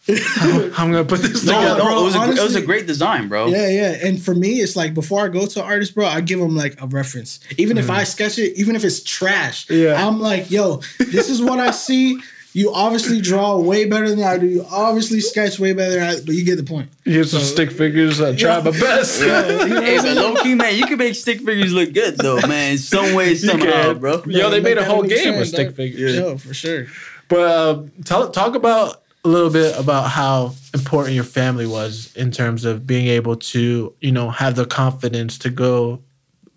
[0.10, 0.18] I'm,
[0.78, 1.78] I'm gonna put this no, together.
[1.78, 3.48] No, bro, it was, honestly, a, it was a great design, bro.
[3.48, 4.08] Yeah, yeah.
[4.08, 6.56] And for me, it's like before I go to an artist, bro, I give them
[6.56, 7.40] like a reference.
[7.58, 7.82] Even mm.
[7.82, 10.08] if I sketch it, even if it's trash, yeah.
[10.08, 12.20] I'm like, yo, this is what I see.
[12.54, 14.46] You obviously draw way better than I do.
[14.46, 16.90] You obviously sketch way better than I but you get the point.
[17.06, 18.20] Here's so, some stick figures.
[18.20, 19.22] I try my best.
[19.22, 22.18] Yeah, you know hey, but low key, man, you can make stick figures look good
[22.18, 22.78] though, man.
[22.78, 24.24] Some way, somehow, bro.
[24.26, 26.16] Yo, they made a whole game with stick figures.
[26.16, 26.88] Yo, for sure.
[27.30, 32.32] But uh, talk talk about a little bit about how important your family was in
[32.32, 36.02] terms of being able to, you know, have the confidence to go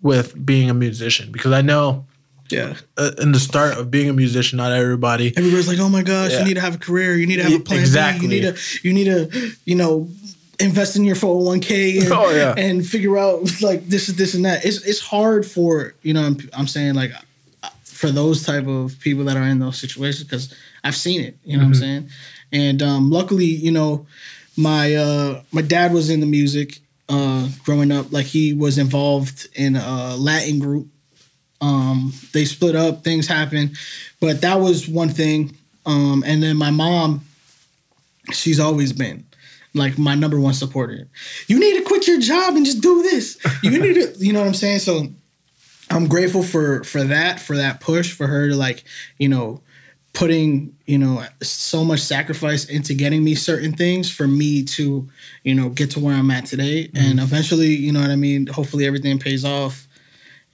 [0.01, 1.31] with being a musician?
[1.31, 2.05] Because I know
[2.49, 2.75] yeah.
[2.97, 5.33] Uh, in the start of being a musician, not everybody.
[5.35, 6.39] Everybody's like, "Oh my gosh, yeah.
[6.39, 7.15] you need to have a career.
[7.15, 7.79] You need to have a plan.
[7.79, 8.27] Exactly.
[8.27, 8.35] B.
[8.35, 8.87] You need to.
[8.87, 9.51] You need to.
[9.65, 10.09] You know."
[10.57, 12.53] Invest in your 401k and, oh, yeah.
[12.55, 14.63] and figure out like this is this and that.
[14.63, 17.11] It's it's hard for you know I'm, I'm saying like
[17.83, 20.53] for those type of people that are in those situations because
[20.83, 21.37] I've seen it.
[21.43, 21.71] You know mm-hmm.
[21.71, 21.81] what I'm mm-hmm.
[21.81, 22.09] saying?
[22.51, 24.05] And um, luckily, you know,
[24.55, 26.79] my uh, my dad was in the music
[27.09, 28.11] uh, growing up.
[28.11, 30.87] Like he was involved in a Latin group
[31.61, 33.75] um, they split up, things happened,
[34.19, 35.55] but that was one thing.
[35.85, 37.21] Um, and then my mom,
[38.31, 39.25] she's always been
[39.73, 41.07] like my number one supporter.
[41.47, 43.37] You need to quit your job and just do this.
[43.61, 44.79] You need to, you know what I'm saying?
[44.79, 45.07] So
[45.91, 48.83] I'm grateful for for that, for that push, for her to like,
[49.17, 49.61] you know,
[50.13, 55.07] putting, you know, so much sacrifice into getting me certain things for me to,
[55.43, 56.87] you know, get to where I'm at today.
[56.87, 56.97] Mm-hmm.
[56.97, 59.87] And eventually, you know what I mean, hopefully everything pays off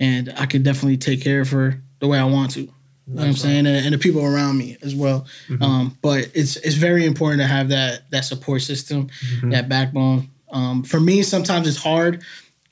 [0.01, 2.61] and I can definitely take care of her the way I want to.
[2.61, 2.67] You
[3.07, 3.65] know what I'm saying?
[3.65, 5.25] And, and, the people around me as well.
[5.47, 5.63] Mm-hmm.
[5.63, 9.51] Um, but it's it's very important to have that that support system, mm-hmm.
[9.51, 10.29] that backbone.
[10.49, 12.23] Um, for me, sometimes it's hard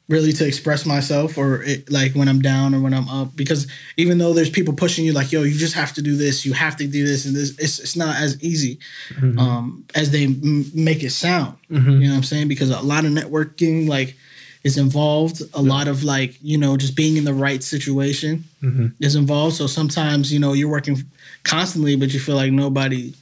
[0.10, 3.68] really to express myself or it, like when I'm down or when I'm up because
[3.96, 6.54] even though there's people pushing you like yo you just have to do this you
[6.54, 9.38] have to do this and this it's, it's not as easy mm-hmm.
[9.38, 12.02] um, as they m- make it sound mm-hmm.
[12.02, 14.16] you know what I'm saying because a lot of networking like
[14.64, 15.42] is involved.
[15.54, 18.88] A lot of like, you know, just being in the right situation mm-hmm.
[19.00, 19.56] is involved.
[19.56, 21.04] So sometimes, you know, you're working
[21.44, 23.14] constantly, but you feel like nobody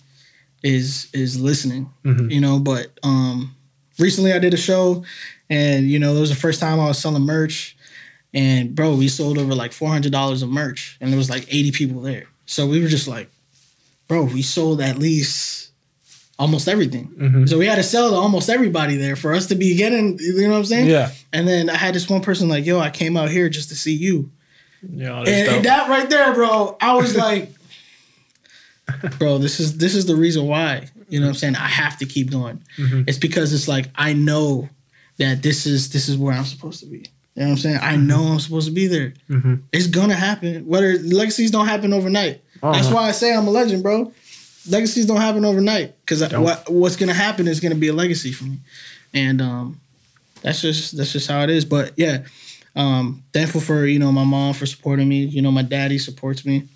[0.63, 1.89] is is listening.
[2.03, 2.31] Mm-hmm.
[2.31, 3.55] You know, but um
[3.99, 5.03] recently I did a show
[5.49, 7.75] and you know, it was the first time I was selling merch.
[8.33, 11.47] And bro, we sold over like four hundred dollars of merch, and there was like
[11.53, 12.25] eighty people there.
[12.45, 13.29] So we were just like,
[14.07, 15.66] bro, we sold at least
[16.39, 17.07] almost everything.
[17.09, 17.45] Mm-hmm.
[17.45, 20.43] So we had to sell to almost everybody there for us to be getting, you
[20.43, 20.89] know what I'm saying?
[20.89, 21.11] Yeah.
[21.33, 23.75] And then I had this one person like, yo, I came out here just to
[23.75, 24.31] see you.
[24.87, 25.19] Yeah.
[25.19, 27.51] And, and, that right there, bro, I was like,
[29.17, 30.87] bro, this is this is the reason why.
[31.09, 31.55] You know what I'm saying?
[31.55, 32.61] I have to keep going.
[32.77, 33.03] Mm-hmm.
[33.07, 34.69] It's because it's like I know
[35.17, 36.97] that this is this is where I'm supposed to be.
[36.97, 37.79] You know what I'm saying?
[37.81, 39.13] I know I'm supposed to be there.
[39.29, 39.55] Mm-hmm.
[39.71, 40.65] It's gonna happen.
[40.67, 42.41] Whether legacies don't happen overnight.
[42.61, 42.71] Uh-huh.
[42.73, 44.13] That's why I say I'm a legend, bro
[44.69, 48.45] legacies don't happen overnight because what what's gonna happen is gonna be a legacy for
[48.45, 48.57] me,
[49.13, 49.79] and um,
[50.41, 51.65] that's just that's just how it is.
[51.65, 52.23] But yeah,
[52.75, 55.25] um, thankful for you know my mom for supporting me.
[55.25, 56.67] You know my daddy supports me.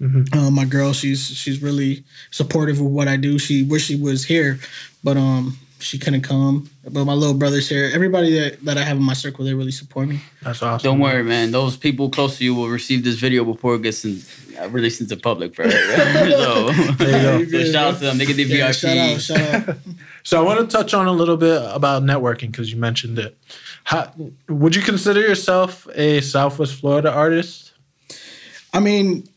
[0.00, 0.38] Mm-hmm.
[0.38, 3.38] Um, my girl, she's she's really supportive of what I do.
[3.38, 4.60] She wish she was here,
[5.02, 6.68] but um, she couldn't come.
[6.84, 7.90] But my little brother's here.
[7.92, 10.20] Everybody that, that I have in my circle, they really support me.
[10.42, 10.84] That's awesome.
[10.90, 11.50] Don't worry, man.
[11.50, 14.22] Those people close to you will receive this video before it gets in,
[14.60, 15.68] uh, released into public, bro.
[15.70, 17.64] so, there you go.
[17.64, 18.18] so shout out to them.
[18.18, 18.74] They get the yeah, VIP.
[18.74, 19.76] Shout out, shout out.
[20.22, 23.38] so I want to touch on a little bit about networking because you mentioned it.
[23.84, 24.12] How,
[24.48, 27.72] would you consider yourself a Southwest Florida artist?
[28.72, 29.28] I mean,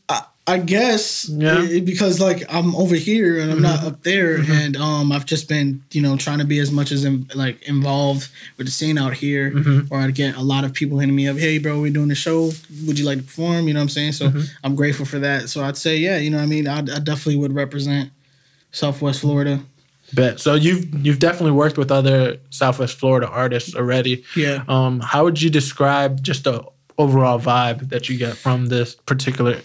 [0.47, 1.61] I guess yeah.
[1.61, 3.63] It, because like I'm over here and I'm mm-hmm.
[3.63, 4.51] not up there, mm-hmm.
[4.51, 7.61] and um I've just been you know trying to be as much as in, like
[7.67, 9.93] involved with the scene out here, mm-hmm.
[9.93, 12.15] or I get a lot of people hitting me up, hey bro, we're doing the
[12.15, 12.51] show,
[12.85, 13.67] would you like to perform?
[13.67, 14.13] You know what I'm saying?
[14.13, 14.41] So mm-hmm.
[14.63, 15.49] I'm grateful for that.
[15.49, 16.67] So I'd say yeah, you know what I mean.
[16.67, 18.09] I, I definitely would represent
[18.71, 19.61] Southwest Florida.
[20.13, 20.39] Bet.
[20.39, 24.23] So you've you've definitely worked with other Southwest Florida artists already.
[24.35, 24.63] Yeah.
[24.67, 26.65] Um, how would you describe just the
[26.97, 29.61] overall vibe that you get from this particular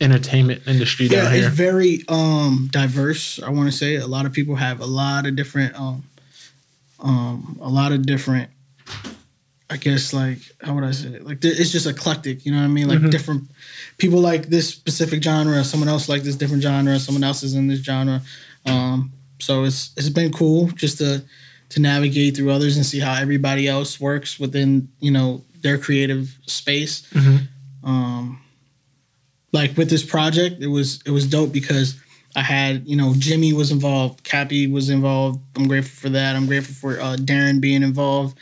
[0.00, 1.46] entertainment industry down yeah, here?
[1.46, 3.42] It's very um, diverse.
[3.42, 6.04] I want to say a lot of people have a lot of different, um,
[7.00, 8.50] um, a lot of different.
[9.70, 11.26] I guess like how would I say it?
[11.26, 12.44] Like it's just eclectic.
[12.44, 12.88] You know what I mean?
[12.88, 13.10] Like mm-hmm.
[13.10, 13.44] different
[13.98, 15.64] people like this specific genre.
[15.64, 16.98] Someone else like this different genre.
[16.98, 18.20] Someone else is in this genre.
[18.66, 21.24] Um, so it's it's been cool just to
[21.70, 26.38] to navigate through others and see how everybody else works within you know their creative
[26.46, 27.02] space.
[27.10, 27.88] Mm-hmm.
[27.88, 28.43] Um,
[29.54, 31.94] like with this project, it was it was dope because
[32.36, 35.40] I had you know Jimmy was involved, Cappy was involved.
[35.56, 36.36] I'm grateful for that.
[36.36, 38.36] I'm grateful for uh, Darren being involved.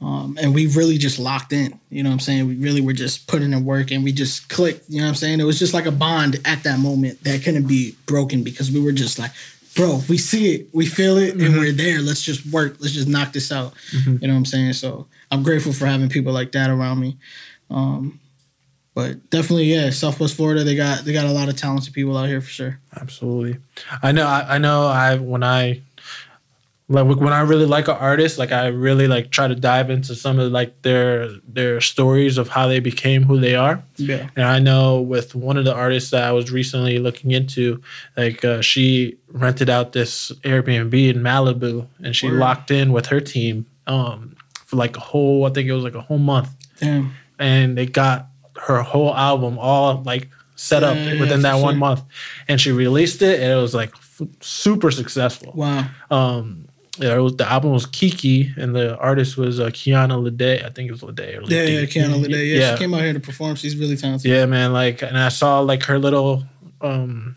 [0.00, 1.78] Um, and we really just locked in.
[1.88, 2.46] You know what I'm saying?
[2.46, 4.84] We really were just putting in work and we just clicked.
[4.88, 5.40] You know what I'm saying?
[5.40, 8.82] It was just like a bond at that moment that couldn't be broken because we
[8.82, 9.30] were just like,
[9.74, 11.46] bro, we see it, we feel it, mm-hmm.
[11.46, 12.00] and we're there.
[12.00, 12.76] Let's just work.
[12.80, 13.74] Let's just knock this out.
[13.92, 14.16] Mm-hmm.
[14.20, 14.74] You know what I'm saying?
[14.74, 17.16] So I'm grateful for having people like that around me.
[17.70, 18.20] Um,
[18.94, 22.28] but definitely, yeah, Southwest Florida, they got they got a lot of talented people out
[22.28, 22.78] here for sure.
[22.94, 23.58] Absolutely,
[24.02, 24.26] I know.
[24.26, 24.86] I, I know.
[24.86, 25.82] I when I
[26.88, 30.14] like when I really like an artist, like I really like try to dive into
[30.14, 33.82] some of like their their stories of how they became who they are.
[33.96, 34.28] Yeah.
[34.36, 37.82] And I know with one of the artists that I was recently looking into,
[38.16, 42.38] like uh, she rented out this Airbnb in Malibu, and she Word.
[42.38, 45.94] locked in with her team um, for like a whole, I think it was like
[45.94, 46.50] a whole month.
[46.80, 47.14] Damn.
[47.38, 48.28] And they got
[48.66, 52.02] her whole album all like set up yeah, within yeah, that one month,
[52.48, 55.52] and she released it, and it was like f- super successful.
[55.54, 55.86] Wow.
[56.10, 56.66] Um,
[56.98, 60.64] yeah, it was the album was Kiki, and the artist was uh, Kiana Lede.
[60.64, 61.50] I think it was Lede or Lede.
[61.50, 62.30] Yeah, yeah, Kiana Lede.
[62.30, 63.56] Yeah, yeah, she came out here to perform.
[63.56, 64.30] She's really talented.
[64.30, 64.72] Yeah, man.
[64.72, 66.44] Like, and I saw like her little
[66.80, 67.36] um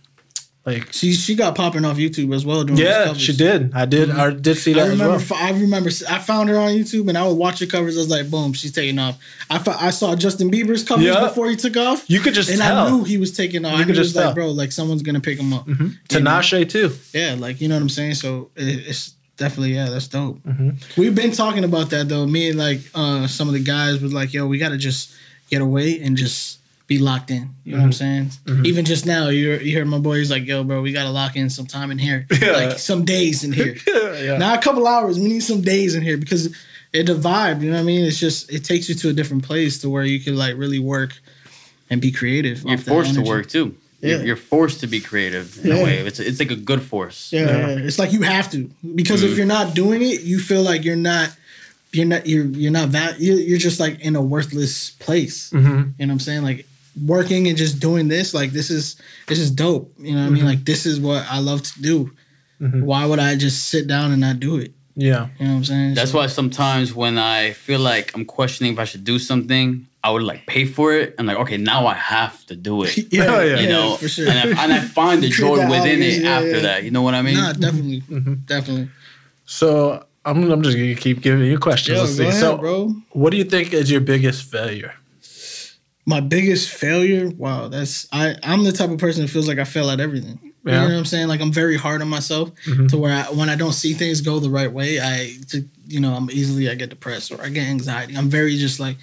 [0.68, 2.66] like she she got popping off YouTube as well.
[2.66, 3.74] Doing yeah, she did.
[3.74, 4.10] I did.
[4.10, 4.20] Mm-hmm.
[4.20, 4.88] I did see that.
[4.88, 5.24] I remember.
[5.30, 5.42] Well.
[5.42, 5.90] I remember.
[6.10, 7.96] I found her on YouTube and I would watch her covers.
[7.96, 9.18] I was like, boom, she's taking off.
[9.50, 11.22] I I saw Justin Bieber's covers yeah.
[11.22, 12.10] before he took off.
[12.10, 12.86] You could just and tell.
[12.86, 13.78] I knew he was taking off.
[13.78, 15.66] You I could just like, bro, like someone's gonna pick him up.
[15.68, 15.88] Mm-hmm.
[16.10, 16.94] Tinashe too.
[17.14, 18.16] Yeah, like you know what I'm saying.
[18.16, 20.40] So it, it's definitely yeah, that's dope.
[20.44, 21.00] Mm-hmm.
[21.00, 22.26] We've been talking about that though.
[22.26, 25.14] Me and like uh, some of the guys was like, yo, we gotta just
[25.50, 26.57] get away and just
[26.88, 27.36] be locked in.
[27.38, 27.71] You know mm-hmm.
[27.73, 27.91] what I'm mm-hmm.
[27.91, 28.26] saying?
[28.45, 28.65] Mm-hmm.
[28.65, 30.17] Even just now, you you heard my boy.
[30.17, 32.52] He's like, "Yo, bro, we gotta lock in some time in here, yeah.
[32.52, 33.76] like some days in here.
[33.88, 34.38] yeah.
[34.38, 35.19] Not a couple hours.
[35.19, 36.56] We need some days in here because
[36.93, 37.62] it a vibe.
[37.62, 38.06] You know what I mean?
[38.06, 40.80] It's just it takes you to a different place to where you can like really
[40.80, 41.13] work
[41.89, 42.63] and be creative.
[42.63, 43.76] You're forced to work too.
[44.00, 44.17] Yeah.
[44.17, 45.82] You're, forced to be creative in yeah.
[45.82, 45.97] a way.
[45.97, 47.34] It's it's like a good force.
[47.34, 47.67] Yeah, yeah.
[47.80, 49.32] it's like you have to because mm-hmm.
[49.32, 51.36] if you're not doing it, you feel like you're not
[51.91, 55.50] you're not you're you're not that you're, you're just like in a worthless place.
[55.50, 55.65] Mm-hmm.
[55.67, 56.43] You know what I'm saying?
[56.43, 56.67] Like
[57.06, 58.96] working and just doing this, like this is
[59.28, 59.94] this is dope.
[59.98, 60.26] You know what mm-hmm.
[60.26, 60.38] I mean?
[60.40, 60.48] Mm-hmm.
[60.48, 62.12] Like this is what I love to do.
[62.62, 62.84] Mm-hmm.
[62.84, 64.74] Why would I just sit down and not do it?
[64.96, 65.28] Yeah.
[65.38, 65.94] You know what I'm saying?
[65.94, 69.88] That's so, why sometimes when I feel like I'm questioning if I should do something,
[70.04, 71.14] I would like pay for it.
[71.18, 72.98] and like, okay, now I have to do it.
[73.12, 74.28] yeah, yeah, you know, for sure.
[74.28, 76.62] And I, and I find the joy within it yeah, after yeah.
[76.62, 76.84] that.
[76.84, 77.38] You know what I mean?
[77.38, 78.34] Nah, definitely, mm-hmm.
[78.46, 78.90] definitely.
[79.46, 81.98] So I'm, I'm just gonna keep giving you questions.
[81.98, 82.24] Yo, Let's see.
[82.24, 82.90] Ahead, so, bro.
[83.12, 84.96] what do you think is your biggest failure?
[86.08, 89.65] My biggest failure, wow, that's I I'm the type of person that feels like I
[89.65, 90.39] fail at everything.
[90.63, 90.84] Yeah.
[90.84, 91.28] You know what I'm saying?
[91.28, 92.88] Like I'm very hard on myself mm-hmm.
[92.88, 96.00] to where I, when I don't see things go the right way, I to, you
[96.00, 98.15] know, I'm easily I get depressed or I get anxiety.
[98.15, 98.96] I'm very just like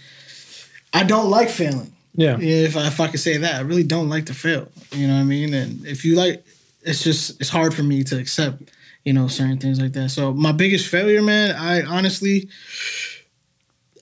[0.94, 1.92] I don't like failing.
[2.14, 2.38] Yeah.
[2.40, 4.68] If I, if I could say that, I really don't like to fail.
[4.92, 5.52] You know what I mean?
[5.52, 6.42] And if you like
[6.82, 8.62] it's just it's hard for me to accept,
[9.04, 10.08] you know, certain things like that.
[10.08, 12.48] So my biggest failure, man, I honestly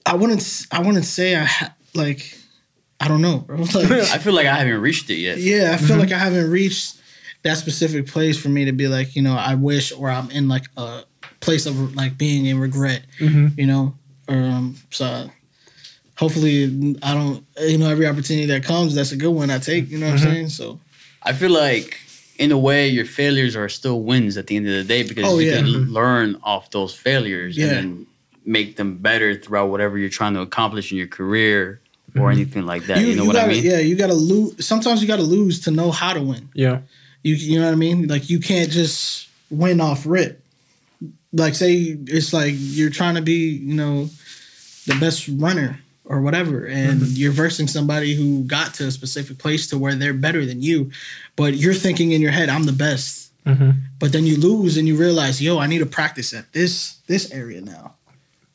[0.05, 2.37] I wouldn't I wouldn't say I ha- like
[3.03, 3.57] I don't know, bro.
[3.73, 5.37] Like, I feel like I haven't reached it yet.
[5.37, 5.99] Yeah, I feel mm-hmm.
[5.99, 7.01] like I haven't reached
[7.41, 10.47] that specific place for me to be like, you know, I wish, or I'm in
[10.47, 11.03] like a
[11.41, 13.59] place of like being in regret, mm-hmm.
[13.59, 13.93] you know,
[14.29, 15.29] or um, so
[16.17, 19.89] hopefully I don't, you know, every opportunity that comes, that's a good one I take.
[19.89, 20.27] You know what mm-hmm.
[20.27, 20.49] I'm saying?
[20.49, 20.79] So
[21.23, 21.99] I feel like
[22.37, 25.25] in a way your failures are still wins at the end of the day because
[25.25, 25.57] oh, you yeah.
[25.57, 25.91] can mm-hmm.
[25.91, 27.65] learn off those failures yeah.
[27.65, 28.07] and then
[28.45, 31.81] make them better throughout whatever you're trying to accomplish in your career
[32.15, 32.31] or mm-hmm.
[32.31, 32.99] anything like that.
[32.99, 33.63] You, you know you what gotta, I mean?
[33.63, 34.65] Yeah, you gotta lose.
[34.65, 36.49] Sometimes you gotta lose to know how to win.
[36.53, 36.81] Yeah.
[37.23, 38.07] You you know what I mean?
[38.07, 40.43] Like you can't just win off rip.
[41.31, 44.09] Like say it's like you're trying to be, you know,
[44.85, 47.13] the best runner or whatever, and mm-hmm.
[47.13, 50.91] you're versing somebody who got to a specific place to where they're better than you,
[51.35, 53.31] but you're thinking in your head, I'm the best.
[53.45, 53.71] Mm-hmm.
[53.99, 57.31] But then you lose and you realize, yo, I need to practice at this this
[57.31, 57.95] area now.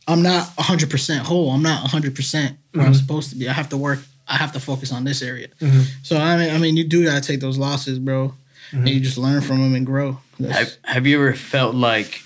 [0.08, 1.50] I'm not 100% whole.
[1.50, 2.80] I'm not 100% where mm-hmm.
[2.80, 3.48] I'm supposed to be.
[3.48, 4.00] I have to work.
[4.26, 5.48] I have to focus on this area.
[5.60, 5.82] Mm-hmm.
[6.02, 8.28] So I mean, I mean, you do gotta take those losses, bro,
[8.70, 8.78] mm-hmm.
[8.78, 10.18] and you just learn from them and grow.
[10.50, 12.22] Have, have you ever felt like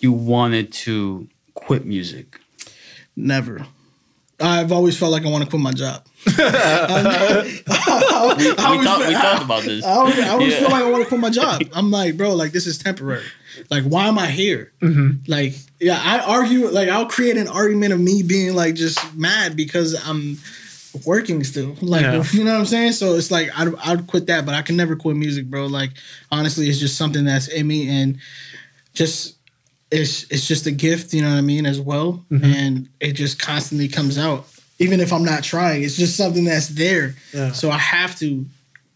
[0.00, 2.38] you wanted to quit music?
[3.16, 3.66] Never.
[4.38, 6.04] I've always felt like I want to quit my job.
[6.26, 8.54] we, we, talk, we
[9.14, 9.84] talked about this.
[9.84, 10.58] I always, I always yeah.
[10.58, 11.62] feel like I want to quit my job.
[11.72, 13.24] I'm like, bro, like this is temporary.
[13.70, 14.72] Like, why am I here?
[14.80, 15.30] Mm-hmm.
[15.30, 16.68] Like, yeah, I argue.
[16.68, 20.38] Like, I'll create an argument of me being like just mad because I'm
[21.04, 21.76] working still.
[21.82, 22.24] Like, yeah.
[22.32, 22.92] you know what I'm saying?
[22.92, 25.66] So it's like I'd, I'd quit that, but I can never quit music, bro.
[25.66, 25.90] Like,
[26.30, 28.18] honestly, it's just something that's in me, and
[28.94, 29.36] just
[29.90, 32.24] it's it's just a gift, you know what I mean, as well.
[32.30, 32.44] Mm-hmm.
[32.44, 34.46] And it just constantly comes out,
[34.78, 35.82] even if I'm not trying.
[35.82, 37.14] It's just something that's there.
[37.32, 37.52] Yeah.
[37.52, 38.44] So I have to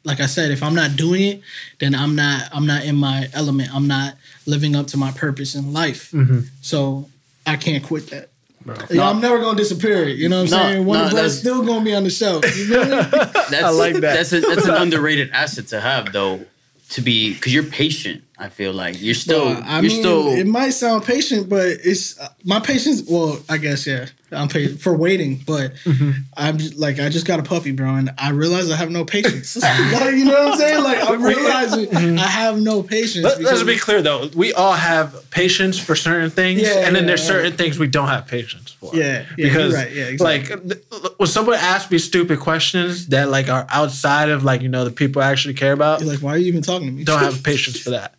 [0.05, 1.43] like I said, if I'm not doing it,
[1.79, 3.75] then I'm not I'm not in my element.
[3.75, 4.15] I'm not
[4.47, 6.11] living up to my purpose in life.
[6.13, 6.41] Mm-hmm.
[6.63, 7.09] So
[7.47, 8.31] I can't quit that.
[8.65, 9.03] No.
[9.03, 10.07] I'm never gonna disappear.
[10.09, 10.87] You know what I'm no, saying?
[10.87, 12.43] One no, of still gonna be on the shelf.
[12.43, 14.01] that's, I like that.
[14.01, 16.45] That's a, that's an underrated asset to have, though.
[16.91, 18.25] To be because you're patient.
[18.37, 19.49] I feel like you're still.
[19.49, 20.29] I you're mean, still.
[20.29, 23.03] It might sound patient, but it's uh, my patience.
[23.09, 24.07] Well, I guess yeah.
[24.33, 26.11] I'm paid for waiting, but mm-hmm.
[26.37, 29.05] I'm just, like I just got a puppy, bro, and I realize I have no
[29.05, 29.57] patience.
[29.63, 30.85] like, you know what I'm saying?
[30.85, 32.19] Like I'm realizing mm-hmm.
[32.19, 33.25] I have no patience.
[33.25, 37.05] Let, us be clear though, we all have patience for certain things, yeah, and then
[37.05, 37.27] yeah, there's yeah.
[37.27, 38.95] certain things we don't have patience for.
[38.95, 39.93] Yeah, yeah because right.
[39.93, 40.69] yeah, exactly.
[40.69, 44.85] like when someone asks me stupid questions that like are outside of like you know
[44.85, 47.05] the people I actually care about, You're like why are you even talking to me?
[47.05, 48.15] Don't have patience for that.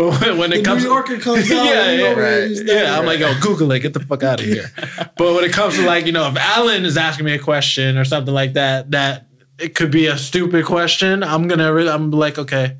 [0.00, 1.64] But when, when it the comes, New Yorker comes out.
[1.66, 2.50] yeah, yeah, right.
[2.50, 2.98] yeah.
[2.98, 3.80] I'm like, oh, Google it.
[3.80, 4.72] Get the fuck out of here.
[5.16, 7.98] but when it comes to like, you know, if Alan is asking me a question
[7.98, 9.26] or something like that, that
[9.58, 11.22] it could be a stupid question.
[11.22, 12.78] I'm gonna, really, I'm like, okay,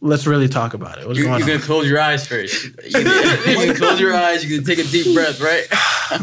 [0.00, 1.06] let's really talk about it.
[1.06, 1.56] What's you're, going you're on?
[1.56, 2.64] gonna close your eyes first.
[2.88, 4.42] You're gonna, you're close your eyes.
[4.42, 5.66] You're gonna take a deep breath, right?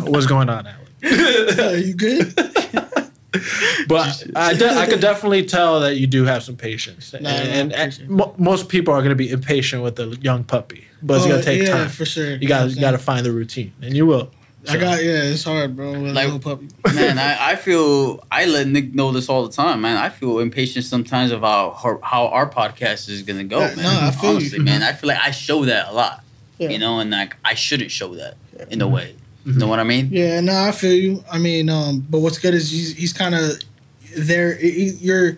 [0.10, 1.60] What's going on, Alan?
[1.60, 2.34] Are you good?
[3.88, 7.74] but I, de- I could definitely tell that you do have some patience, no, and,
[7.74, 11.26] and, and most people are going to be impatient with a young puppy, but it's
[11.26, 12.36] oh, going to take yeah, time for sure.
[12.36, 14.32] You got you got to find the routine, and you will.
[14.66, 14.74] So.
[14.74, 15.92] I got yeah, it's hard, bro.
[15.92, 16.70] With like, a puppy.
[16.94, 19.98] man, I, I feel I let Nick know this all the time, man.
[19.98, 23.84] I feel impatient sometimes about how, how our podcast is gonna go, yeah, man.
[23.84, 24.64] No, I feel Honestly, you.
[24.64, 26.24] man, I feel like I show that a lot,
[26.58, 26.70] yeah.
[26.70, 28.38] you know, and like I shouldn't show that
[28.72, 29.16] in a way.
[29.46, 29.60] Mm-hmm.
[29.60, 30.10] Know what I mean?
[30.12, 31.24] Yeah, no, I feel you.
[31.32, 33.60] I mean, um, but what's good is he's, he's kind of
[34.18, 34.56] there.
[34.56, 35.38] He, you're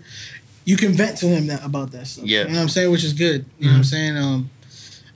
[0.63, 2.25] you can vent to him that, about that stuff.
[2.25, 3.45] Yeah, you know what I'm saying, which is good.
[3.59, 3.65] You mm-hmm.
[3.65, 3.89] know what I'm mm-hmm.
[3.89, 4.17] saying?
[4.17, 4.49] Um,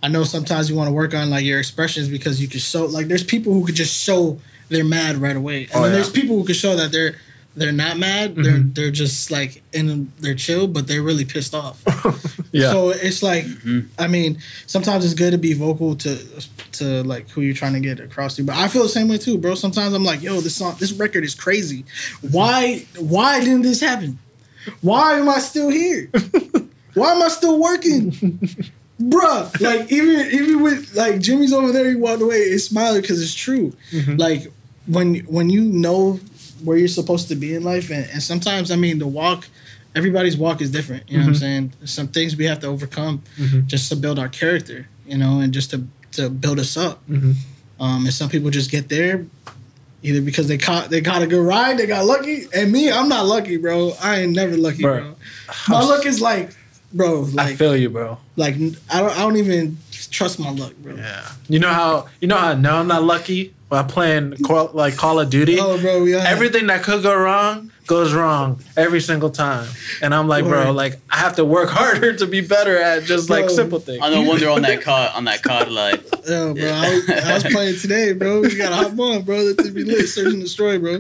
[0.03, 2.85] I know sometimes you want to work on like your expressions because you can show
[2.85, 5.95] like there's people who could just show they're mad right away, and oh, then yeah.
[5.95, 7.15] there's people who can show that they're
[7.55, 8.31] they're not mad.
[8.31, 8.43] Mm-hmm.
[8.43, 11.81] They're they're just like in they're chill, but they're really pissed off.
[12.51, 12.71] yeah.
[12.71, 13.81] So it's like, mm-hmm.
[13.97, 16.17] I mean, sometimes it's good to be vocal to
[16.73, 18.43] to like who you're trying to get across to.
[18.43, 19.55] But I feel the same way too, bro.
[19.55, 21.85] Sometimes I'm like, yo, this song, this record is crazy.
[22.21, 24.19] Why why didn't this happen?
[24.81, 26.09] Why am I still here?
[26.93, 28.11] why am I still working?
[29.01, 33.21] Bruh, like even even with like Jimmy's over there, he walked away and smiling because
[33.21, 33.73] it's true.
[33.91, 34.17] Mm-hmm.
[34.17, 34.51] Like
[34.87, 36.19] when when you know
[36.63, 37.89] where you're supposed to be in life.
[37.89, 39.47] And, and sometimes, I mean, the walk,
[39.95, 41.09] everybody's walk is different.
[41.09, 41.31] You know mm-hmm.
[41.31, 41.71] what I'm mm-hmm.
[41.79, 41.87] saying?
[41.87, 43.67] Some things we have to overcome mm-hmm.
[43.67, 47.07] just to build our character, you know, and just to, to build us up.
[47.07, 47.31] Mm-hmm.
[47.81, 49.25] Um, and some people just get there
[50.03, 52.45] either because they caught they got a good ride, they got lucky.
[52.53, 53.93] And me, I'm not lucky, bro.
[54.01, 55.01] I ain't never lucky, bro.
[55.01, 55.15] bro.
[55.67, 56.51] My luck is like,
[56.93, 57.21] bro.
[57.21, 58.17] Like, I feel you, bro.
[58.35, 60.95] Like I don't, I don't even trust my luck, bro.
[60.95, 61.27] Yeah.
[61.49, 64.97] You know how you know how I know I'm not lucky while playing Call, like
[64.97, 65.57] Call of Duty.
[65.57, 66.25] Oh, bro, yeah.
[66.27, 69.65] Everything that could go wrong goes wrong every single time,
[70.01, 73.29] and I'm like, bro, like I have to work harder to be better at just
[73.29, 74.01] like simple things.
[74.03, 76.03] I no wonder on that card on that card like.
[76.27, 78.43] Yo, bro, I was, I was, playing today, bro.
[78.43, 79.37] You got a hot on, bro.
[79.37, 80.05] Let this be lit.
[80.09, 80.95] Search and destroy, bro.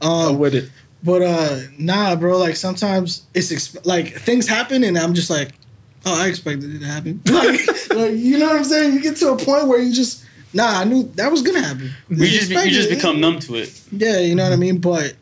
[0.00, 0.70] Um, I'm with it.
[1.04, 2.38] But uh, nah, bro.
[2.38, 5.52] Like sometimes it's exp- like things happen, and I'm just like,
[6.06, 7.20] oh, I expected it to happen.
[7.30, 8.94] like, like, you know what I'm saying?
[8.94, 11.90] You get to a point where you just Nah, I knew that was gonna happen.
[12.08, 13.82] You just you just become numb to it.
[13.92, 14.78] Yeah, you know what I mean.
[14.78, 15.14] But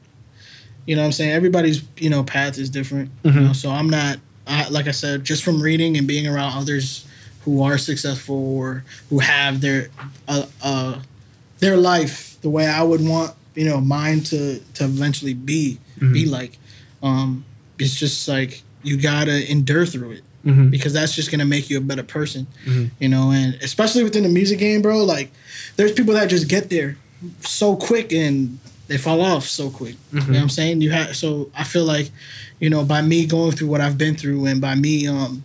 [0.87, 1.33] you know what I'm saying.
[1.33, 3.11] Everybody's you know path is different.
[3.23, 3.39] Mm-hmm.
[3.39, 4.19] You know, so I'm not.
[4.47, 7.07] I, like I said, just from reading and being around others
[7.43, 9.89] who are successful or who have their
[10.29, 11.01] uh, uh
[11.59, 16.13] their life the way I would want you know mine to to eventually be mm-hmm.
[16.13, 16.59] be like.
[17.03, 17.45] Um,
[17.79, 20.69] it's just like you gotta endure through it mm-hmm.
[20.69, 22.87] because that's just gonna make you a better person, mm-hmm.
[22.99, 23.31] you know.
[23.31, 25.31] And especially within the music game, bro, like
[25.77, 26.97] there's people that just get there
[27.41, 29.95] so quick and they fall off so quick.
[29.95, 30.19] Mm-hmm.
[30.19, 30.81] You know what I'm saying?
[30.81, 32.11] You have so I feel like,
[32.61, 35.45] you know, by me going through what I've been through and by me um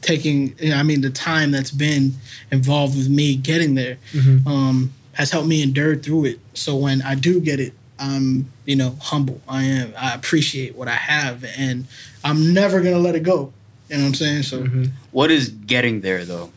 [0.00, 2.12] taking you know, I mean the time that's been
[2.50, 4.46] involved with me getting there mm-hmm.
[4.48, 6.40] um has helped me endure through it.
[6.54, 9.40] So when I do get it, I'm, you know, humble.
[9.48, 11.86] I am I appreciate what I have and
[12.24, 13.52] I'm never gonna let it go.
[13.94, 14.42] You know what I'm saying?
[14.42, 14.84] So, mm-hmm.
[15.12, 16.50] what is getting there though?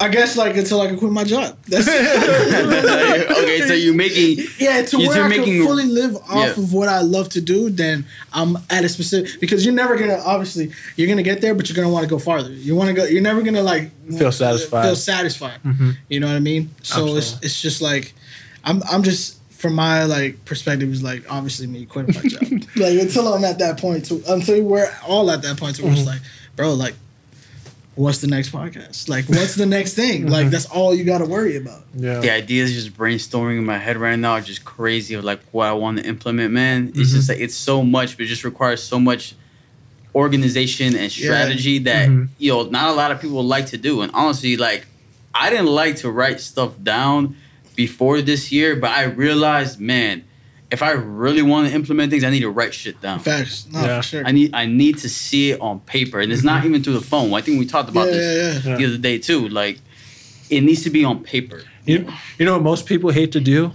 [0.00, 1.56] I guess like until I can quit my job.
[1.68, 1.86] That's
[3.38, 3.60] okay.
[3.68, 6.50] So you're making yeah to where I making, can fully live off yeah.
[6.50, 7.70] of what I love to do.
[7.70, 11.68] Then I'm at a specific because you're never gonna obviously you're gonna get there, but
[11.68, 12.50] you're gonna want to go farther.
[12.50, 13.04] You want to go.
[13.04, 14.82] You're never gonna like feel satisfied.
[14.82, 15.62] Feel satisfied.
[15.62, 15.90] Mm-hmm.
[16.08, 16.70] You know what I mean?
[16.82, 17.18] So Absolutely.
[17.18, 18.14] it's it's just like
[18.64, 22.42] I'm I'm just from my like perspective is like obviously me quitting my job.
[22.76, 25.92] like until I'm at that point to until we're all at that point to where
[25.92, 26.00] mm-hmm.
[26.00, 26.20] it's like,
[26.54, 26.94] bro, like
[27.94, 29.08] what's the next podcast?
[29.08, 30.26] Like what's the next thing?
[30.26, 31.82] Like that's all you gotta worry about.
[31.94, 32.20] Yeah.
[32.20, 35.66] The ideas just brainstorming in my head right now are just crazy of like what
[35.66, 36.88] I want to implement, man.
[36.88, 37.16] It's mm-hmm.
[37.16, 39.34] just like it's so much, but it just requires so much
[40.14, 41.84] organization and strategy yeah.
[41.84, 42.26] that mm-hmm.
[42.36, 44.02] you know not a lot of people like to do.
[44.02, 44.86] And honestly, like
[45.34, 47.36] I didn't like to write stuff down
[47.74, 50.24] before this year, but I realized, man,
[50.70, 53.20] if I really want to implement things, I need to write shit down.
[53.20, 53.96] Facts, no, yeah.
[54.00, 54.26] for sure.
[54.26, 56.48] I need I need to see it on paper, and it's mm-hmm.
[56.48, 57.32] not even through the phone.
[57.32, 59.48] I think we talked about yeah, this yeah, the other day too.
[59.48, 59.78] Like,
[60.50, 61.62] it needs to be on paper.
[61.84, 63.72] You, you know what most people hate to do?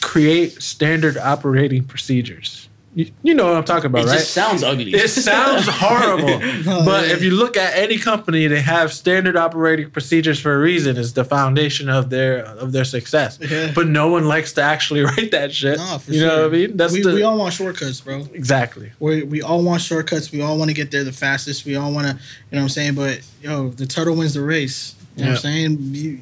[0.00, 2.68] Create standard operating procedures.
[2.94, 4.14] You, you know what I'm talking about, it right?
[4.14, 4.92] It just sounds ugly.
[4.94, 6.30] It sounds horrible.
[6.40, 7.14] oh, but yeah.
[7.14, 10.96] if you look at any company, they have standard operating procedures for a reason.
[10.96, 13.38] It's the foundation of their of their success.
[13.40, 13.72] Yeah.
[13.74, 15.78] But no one likes to actually write that shit.
[15.78, 16.28] No, you sure.
[16.28, 16.76] know what I mean?
[16.76, 18.20] That's we, the, we all want shortcuts, bro.
[18.32, 18.92] Exactly.
[19.00, 20.30] We we all want shortcuts.
[20.30, 21.64] We all want to get there the fastest.
[21.64, 22.18] We all want to, you
[22.52, 22.94] know what I'm saying?
[22.94, 24.94] But yo, the turtle wins the race.
[25.16, 25.78] You know what I'm saying?
[25.80, 26.20] You,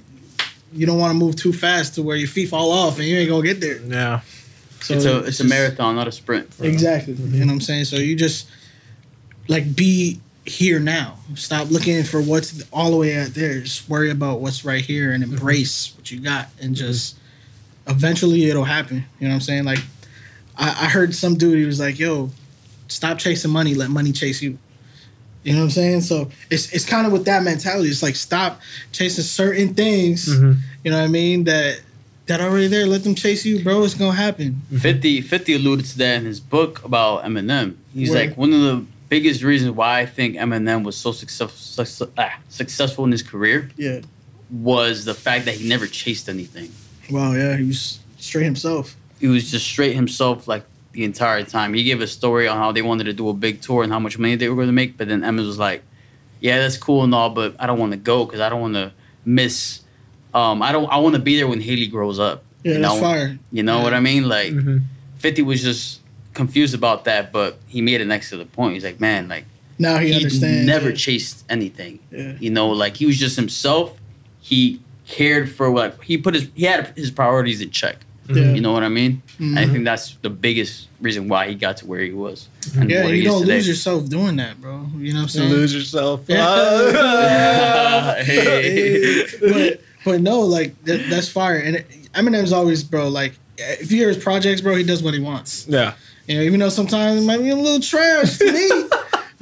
[0.72, 3.16] you don't want to move too fast to where your feet fall off and you
[3.16, 3.78] ain't gonna get there.
[3.80, 4.20] Yeah.
[4.82, 6.48] So it's a it's, a marathon, not a sprint.
[6.60, 7.14] Exactly.
[7.14, 7.34] Mm-hmm.
[7.34, 7.84] You know what I'm saying?
[7.84, 8.48] So you just
[9.48, 11.18] like be here now.
[11.34, 13.60] Stop looking for what's all the way out there.
[13.60, 15.34] Just worry about what's right here and mm-hmm.
[15.34, 15.98] embrace mm-hmm.
[15.98, 17.16] what you got and just
[17.86, 19.04] eventually it'll happen.
[19.18, 19.64] You know what I'm saying?
[19.64, 19.80] Like
[20.56, 22.30] I, I heard some dude he was like, yo,
[22.88, 24.58] stop chasing money, let money chase you.
[25.44, 26.00] You know what I'm saying?
[26.02, 27.88] So it's it's kind of with that mentality.
[27.88, 28.60] It's like stop
[28.92, 30.28] chasing certain things.
[30.28, 30.60] Mm-hmm.
[30.84, 31.44] You know what I mean?
[31.44, 31.80] That
[32.26, 32.86] that already there.
[32.86, 33.82] Let them chase you, bro.
[33.84, 34.62] It's gonna happen.
[34.76, 37.76] 50, 50 alluded to that in his book about Eminem.
[37.94, 38.26] He's Where?
[38.26, 43.04] like one of the biggest reasons why I think Eminem was so success, ah, successful
[43.04, 43.70] in his career.
[43.76, 44.00] Yeah,
[44.50, 46.70] was the fact that he never chased anything.
[47.10, 47.32] Wow.
[47.32, 48.96] Yeah, he was straight himself.
[49.18, 51.74] He was just straight himself, like the entire time.
[51.74, 53.98] He gave a story on how they wanted to do a big tour and how
[53.98, 55.82] much money they were going to make, but then Eminem was like,
[56.40, 58.74] "Yeah, that's cool and all, but I don't want to go because I don't want
[58.74, 58.92] to
[59.24, 59.80] miss."
[60.34, 60.90] Um, I don't.
[60.90, 62.44] I want to be there when Hailie grows up.
[62.62, 63.00] Yeah, you that's know?
[63.00, 63.38] fire.
[63.50, 63.82] You know yeah.
[63.82, 64.28] what I mean?
[64.28, 64.78] Like, mm-hmm.
[65.18, 66.00] Fifty was just
[66.34, 68.74] confused about that, but he made it next to the point.
[68.74, 69.44] He's like, man, like
[69.78, 70.66] now he, he understands.
[70.66, 70.96] Never yeah.
[70.96, 71.98] chased anything.
[72.10, 72.36] Yeah.
[72.38, 73.98] You know, like he was just himself.
[74.40, 77.98] He cared for what he put his he had his priorities in check.
[78.28, 78.52] Yeah.
[78.52, 79.22] You know what I mean?
[79.38, 79.58] Mm-hmm.
[79.58, 82.48] I think that's the biggest reason why he got to where he was.
[82.74, 84.86] yeah, you don't lose yourself doing that, bro.
[84.96, 85.50] You know what I'm saying?
[85.50, 86.22] You lose yourself.
[86.28, 88.14] Yeah.
[88.22, 89.26] hey.
[89.40, 91.58] but but no, like that, that's fire.
[91.58, 91.76] And
[92.14, 93.08] Eminem's always, bro.
[93.08, 95.66] Like if you hear his projects, bro, he does what he wants.
[95.68, 95.94] Yeah.
[96.26, 98.88] You know, even though sometimes it might be a little trash to me.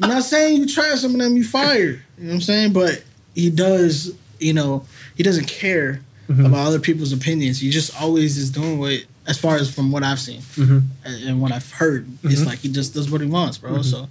[0.03, 1.79] I'm not saying you trash Eminem, you fire.
[1.79, 2.73] You know what I'm saying?
[2.73, 3.05] But
[3.35, 4.15] he does.
[4.39, 4.87] You know,
[5.17, 6.47] he doesn't care mm-hmm.
[6.47, 7.61] about other people's opinions.
[7.61, 10.79] He just always is doing what, as far as from what I've seen mm-hmm.
[11.05, 12.29] and, what I've heard, mm-hmm.
[12.29, 13.73] it's like he just does what he wants, bro.
[13.73, 13.83] Mm-hmm.
[13.83, 14.09] So,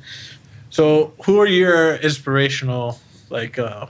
[0.69, 2.99] so who are your inspirational
[3.31, 3.57] like?
[3.57, 3.87] uh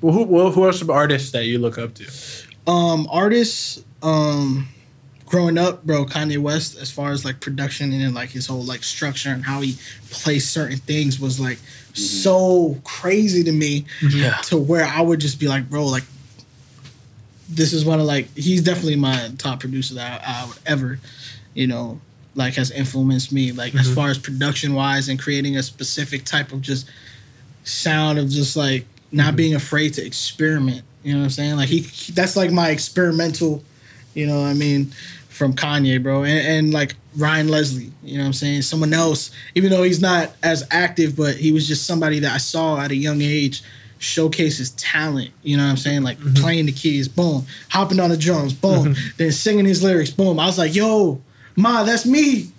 [0.00, 2.06] who who are some artists that you look up to?
[2.66, 3.84] Um, artists.
[4.02, 4.68] Um,
[5.30, 8.82] growing up, bro, Kanye West, as far as like production and like his whole like
[8.82, 9.76] structure and how he
[10.10, 11.94] plays certain things was like mm-hmm.
[11.94, 13.86] so crazy to me.
[14.02, 14.36] Yeah.
[14.44, 16.02] To where I would just be like, bro, like
[17.48, 20.98] this is one of like he's definitely my top producer that I, I would ever,
[21.54, 22.00] you know,
[22.34, 23.80] like has influenced me like mm-hmm.
[23.80, 26.90] as far as production wise and creating a specific type of just
[27.62, 29.36] sound of just like not mm-hmm.
[29.36, 30.82] being afraid to experiment.
[31.02, 31.56] You know what I'm saying?
[31.56, 31.80] Like he,
[32.12, 33.64] that's like my experimental,
[34.14, 34.92] you know, I mean,
[35.28, 37.90] from Kanye, bro, and, and, like Ryan Leslie.
[38.02, 38.62] You know what I'm saying?
[38.62, 42.38] Someone else, even though he's not as active, but he was just somebody that I
[42.38, 43.62] saw at a young age
[43.98, 45.30] showcase his talent.
[45.42, 46.02] You know what I'm saying?
[46.02, 46.34] Like mm-hmm.
[46.42, 49.16] playing the keys, boom, hopping on the drums, boom, mm-hmm.
[49.16, 50.38] then singing his lyrics, boom.
[50.38, 51.20] I was like, yo,
[51.56, 52.50] ma, that's me.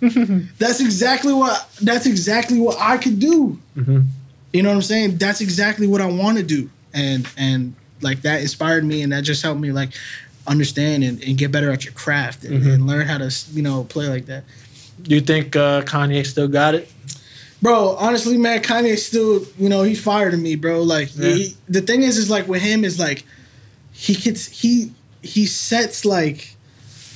[0.58, 1.68] that's exactly what.
[1.80, 3.58] That's exactly what I could do.
[3.76, 4.00] Mm-hmm.
[4.52, 5.16] You know what I'm saying?
[5.16, 6.70] That's exactly what I want to do.
[6.92, 9.92] And and like that inspired me and that just helped me like
[10.46, 12.70] understand and, and get better at your craft and, mm-hmm.
[12.70, 14.44] and, learn how to, you know, play like that.
[15.00, 16.92] Do you think uh, Kanye still got it?
[17.62, 20.82] Bro, honestly, man, Kanye still, you know, he fired me, bro.
[20.82, 21.34] Like yeah.
[21.34, 23.24] he, the thing is, is like with him is like
[23.92, 24.92] he gets he
[25.22, 26.56] he sets like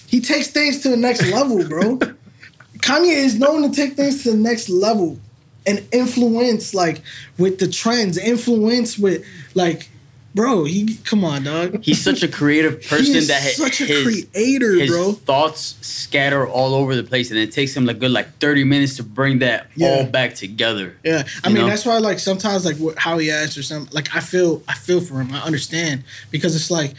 [0.06, 1.98] he takes things to the next level, bro.
[2.78, 5.18] Kanye is known to take things to the next level
[5.66, 7.02] and influence like
[7.38, 9.88] with the trends, influence with like
[10.36, 10.64] bro.
[10.64, 11.82] He come on, dog.
[11.82, 15.12] He's such a creative person that such his, a creator, his bro.
[15.12, 18.96] Thoughts scatter all over the place, and it takes him like good like thirty minutes
[18.96, 19.88] to bring that yeah.
[19.88, 20.96] all back together.
[21.02, 21.66] Yeah, I mean know?
[21.66, 25.20] that's why like sometimes like how he answers some like I feel I feel for
[25.20, 25.32] him.
[25.32, 26.94] I understand because it's like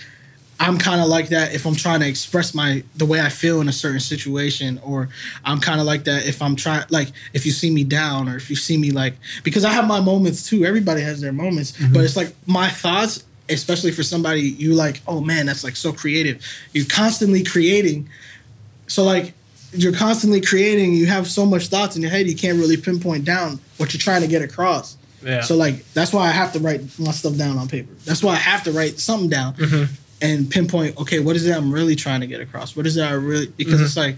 [0.59, 3.61] I'm kind of like that if I'm trying to express my the way I feel
[3.61, 5.09] in a certain situation, or
[5.45, 8.35] I'm kind of like that if I'm trying like if you see me down or
[8.37, 10.65] if you see me like because I have my moments too.
[10.65, 11.93] Everybody has their moments, mm-hmm.
[11.93, 15.01] but it's like my thoughts, especially for somebody you like.
[15.07, 16.43] Oh man, that's like so creative.
[16.73, 18.09] You're constantly creating,
[18.87, 19.33] so like
[19.73, 20.93] you're constantly creating.
[20.93, 24.01] You have so much thoughts in your head, you can't really pinpoint down what you're
[24.01, 24.97] trying to get across.
[25.23, 25.41] Yeah.
[25.41, 27.93] So like that's why I have to write my stuff down on paper.
[28.05, 29.53] That's why I have to write something down.
[29.53, 32.97] Mm-hmm and pinpoint okay what is it i'm really trying to get across what is
[32.97, 33.83] it i really because mm-hmm.
[33.83, 34.17] it's like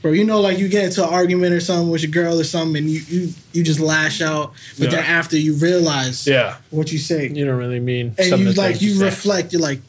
[0.00, 2.44] bro you know like you get into an argument or something with your girl or
[2.44, 4.96] something and you you, you just lash out but yeah.
[4.96, 8.80] then after you realize yeah what you say you don't really mean and you like
[8.80, 9.80] you reflect you're like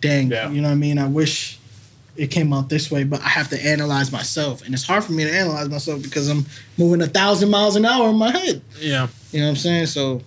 [0.00, 0.50] dang, yeah.
[0.50, 0.98] you know what I mean?
[0.98, 1.58] I wish
[2.16, 5.12] it came out this way, but I have to analyze myself, and it's hard for
[5.12, 6.46] me to analyze myself because I'm
[6.78, 8.62] moving a thousand miles an hour in my head.
[8.78, 9.86] Yeah, you know what I'm saying.
[9.86, 10.22] So,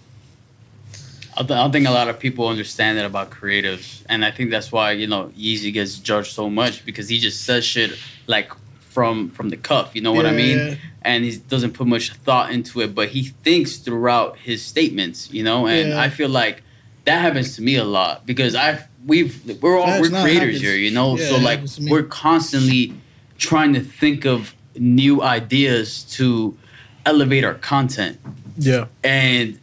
[1.40, 4.52] I, th- I think a lot of people understand that about creatives, and I think
[4.52, 8.52] that's why you know Yeezy gets judged so much because he just says shit like
[8.82, 9.96] from from the cuff.
[9.96, 10.58] You know what yeah, I mean?
[10.58, 10.76] Yeah.
[11.02, 15.32] And he doesn't put much thought into it, but he thinks throughout his statements.
[15.32, 16.02] You know, and yeah.
[16.02, 16.62] I feel like
[17.06, 20.76] that happens to me a lot because I we've we're all That's we're creators here,
[20.76, 21.16] you know.
[21.16, 22.94] So like we're constantly
[23.38, 26.58] trying to think of new ideas to
[27.06, 28.20] elevate our content.
[28.58, 28.88] Yeah.
[29.06, 29.58] And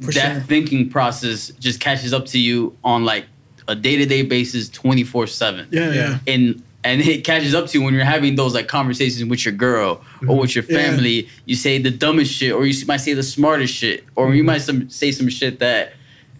[0.00, 0.40] For that sure.
[0.42, 3.26] thinking process just catches up to you on like
[3.68, 5.68] a day to day basis, twenty four seven.
[5.70, 6.18] Yeah, yeah.
[6.26, 9.52] And and it catches up to you when you're having those like conversations with your
[9.52, 10.30] girl mm-hmm.
[10.30, 11.22] or with your family.
[11.22, 11.28] Yeah.
[11.44, 14.36] You say the dumbest shit, or you might say the smartest shit, or mm-hmm.
[14.36, 15.92] you might some, say some shit that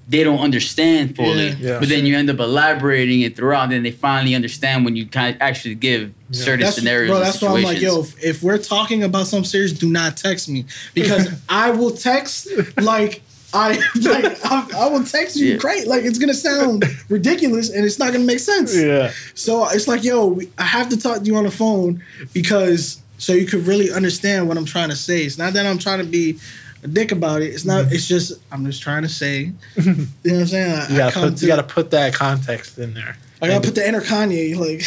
[0.09, 1.51] they don't understand fully.
[1.51, 1.79] Yeah, yeah.
[1.79, 5.07] But then you end up elaborating it throughout, and then they finally understand when you
[5.07, 6.45] kind of actually give yeah.
[6.45, 7.11] certain that's, scenarios.
[7.11, 10.17] Bro, that's why I'm like, yo, if, if we're talking about some serious, do not
[10.17, 12.49] text me because I will text
[12.79, 13.23] like.
[13.53, 13.73] I
[14.03, 18.13] like I, I, will text you great like it's gonna sound ridiculous and it's not
[18.13, 18.77] gonna make sense.
[18.77, 19.13] Yeah.
[19.35, 23.03] So it's like yo, we, I have to talk to you on the phone because
[23.19, 25.25] so you could really understand what I'm trying to say.
[25.25, 26.39] It's not that I'm trying to be
[26.83, 27.47] a dick about it.
[27.47, 27.85] It's not.
[27.85, 27.95] Mm-hmm.
[27.95, 29.53] It's just I'm just trying to say.
[29.77, 30.73] You know what I'm saying?
[30.73, 33.17] I, you, gotta put, to, you gotta put that context in there.
[33.43, 34.85] I gotta put the inner Kanye like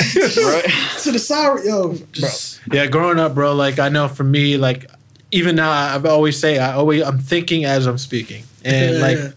[1.02, 1.96] to the side, yo.
[2.12, 2.64] Just.
[2.68, 2.78] Bro.
[2.78, 3.54] Yeah, growing up, bro.
[3.54, 4.90] Like I know for me, like
[5.32, 9.34] even now, I've always say I always I'm thinking as I'm speaking, and like.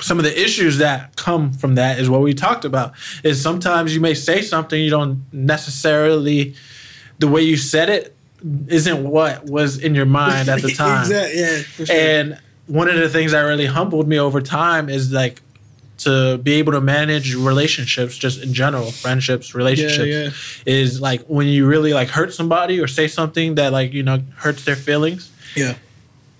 [0.00, 2.94] Some of the issues that come from that is what we talked about.
[3.22, 6.54] Is sometimes you may say something you don't necessarily,
[7.18, 8.16] the way you said it
[8.68, 11.02] isn't what was in your mind at the time.
[11.02, 11.38] exactly.
[11.38, 11.84] Yeah.
[11.84, 11.86] Sure.
[11.90, 15.42] And one of the things that really humbled me over time is like
[15.98, 20.80] to be able to manage relationships just in general friendships relationships yeah, yeah.
[20.80, 24.22] is like when you really like hurt somebody or say something that like you know
[24.36, 25.74] hurts their feelings yeah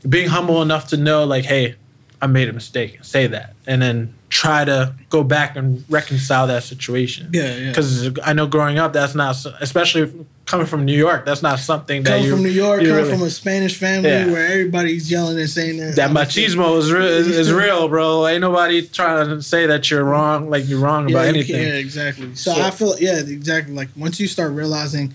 [0.09, 1.75] being humble enough to know like hey
[2.23, 6.63] i made a mistake say that and then try to go back and reconcile that
[6.63, 7.29] situation.
[7.33, 7.69] Yeah, yeah.
[7.69, 12.05] Because I know growing up, that's not, especially coming from New York, that's not something
[12.05, 12.31] that you.
[12.31, 14.27] from New York, coming really, from a Spanish family yeah.
[14.27, 15.97] where everybody's yelling and saying that.
[15.97, 18.27] That machismo is, re- is, is real, bro.
[18.29, 21.61] Ain't nobody trying to say that you're wrong, like you're wrong yeah, about anything.
[21.61, 22.35] Yeah, exactly.
[22.37, 23.75] So, so, I feel, yeah, exactly.
[23.75, 25.13] Like once you start realizing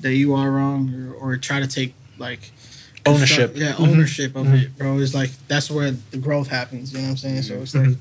[0.00, 2.52] that you are wrong, or, or try to take like
[3.14, 4.54] ownership, yeah, ownership mm-hmm.
[4.54, 4.98] of it, bro.
[4.98, 6.92] It's like that's where the growth happens.
[6.92, 7.42] You know what I'm saying?
[7.42, 7.90] So it's mm-hmm.
[7.90, 7.98] like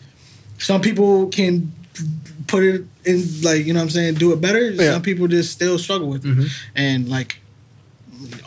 [0.58, 1.72] some people can
[2.48, 4.72] put it in like you know what I'm saying do it better.
[4.72, 4.94] Yeah.
[4.94, 6.48] Some people just still struggle with it, mm-hmm.
[6.76, 7.40] and like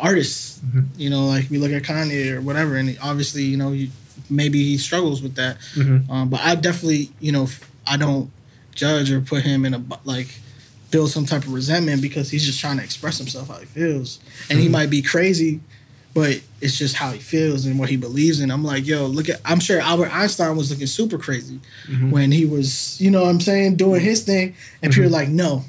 [0.01, 0.81] artists, mm-hmm.
[0.97, 3.91] you know, like we look at Kanye or whatever, and obviously you know he,
[4.29, 5.59] maybe he struggles with that.
[5.75, 6.11] Mm-hmm.
[6.11, 7.47] Um, but I definitely you know
[7.87, 8.31] I don't
[8.75, 10.29] judge or put him in a like
[10.91, 14.21] build some type of resentment because he's just trying to express himself how he feels,
[14.49, 14.73] and he mm-hmm.
[14.73, 15.61] might be crazy
[16.13, 18.51] but it's just how he feels and what he believes in.
[18.51, 19.41] I'm like, yo, look at.
[19.45, 22.11] I'm sure Albert Einstein was looking super crazy mm-hmm.
[22.11, 25.03] when he was, you know, what I'm saying, doing his thing, and mm-hmm.
[25.03, 25.65] people are like, no,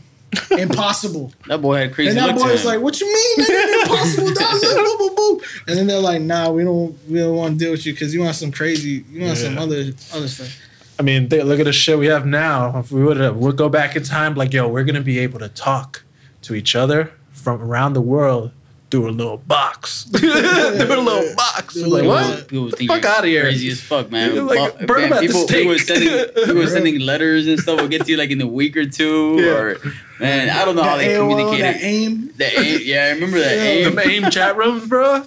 [0.51, 1.33] impossible.
[1.47, 2.09] that boy had crazy.
[2.09, 3.47] And that boy was like, "What you mean?
[3.47, 5.41] That impossible, dog." boom, boom, boom.
[5.67, 8.13] And then they're like, "Nah, we don't, we don't want to deal with you because
[8.13, 9.43] you want some crazy, you want yeah.
[9.43, 10.57] some other, other stuff."
[10.99, 12.77] I mean, they, look at the shit we have now.
[12.79, 15.39] If we would have, we'll go back in time, like, yo, we're gonna be able
[15.39, 16.03] to talk
[16.43, 18.51] to each other from around the world
[18.91, 20.03] through a little box.
[20.03, 21.77] through a little box.
[21.77, 22.47] like, what?
[22.49, 23.43] People think fuck out of here.
[23.43, 24.45] Crazy as fuck, man.
[24.45, 28.17] Like, burn man, people, people, sending, people sending letters and stuff We'll get to you
[28.17, 29.37] like in a week or two.
[29.39, 29.51] Yeah.
[29.51, 29.77] Or
[30.19, 31.63] man, I don't know how they communicated.
[31.63, 32.33] That AIM.
[32.35, 32.81] The AIM.
[32.83, 33.87] Yeah, I remember that yeah.
[33.87, 33.95] AIM.
[33.95, 35.23] The AIM chat rooms, bro.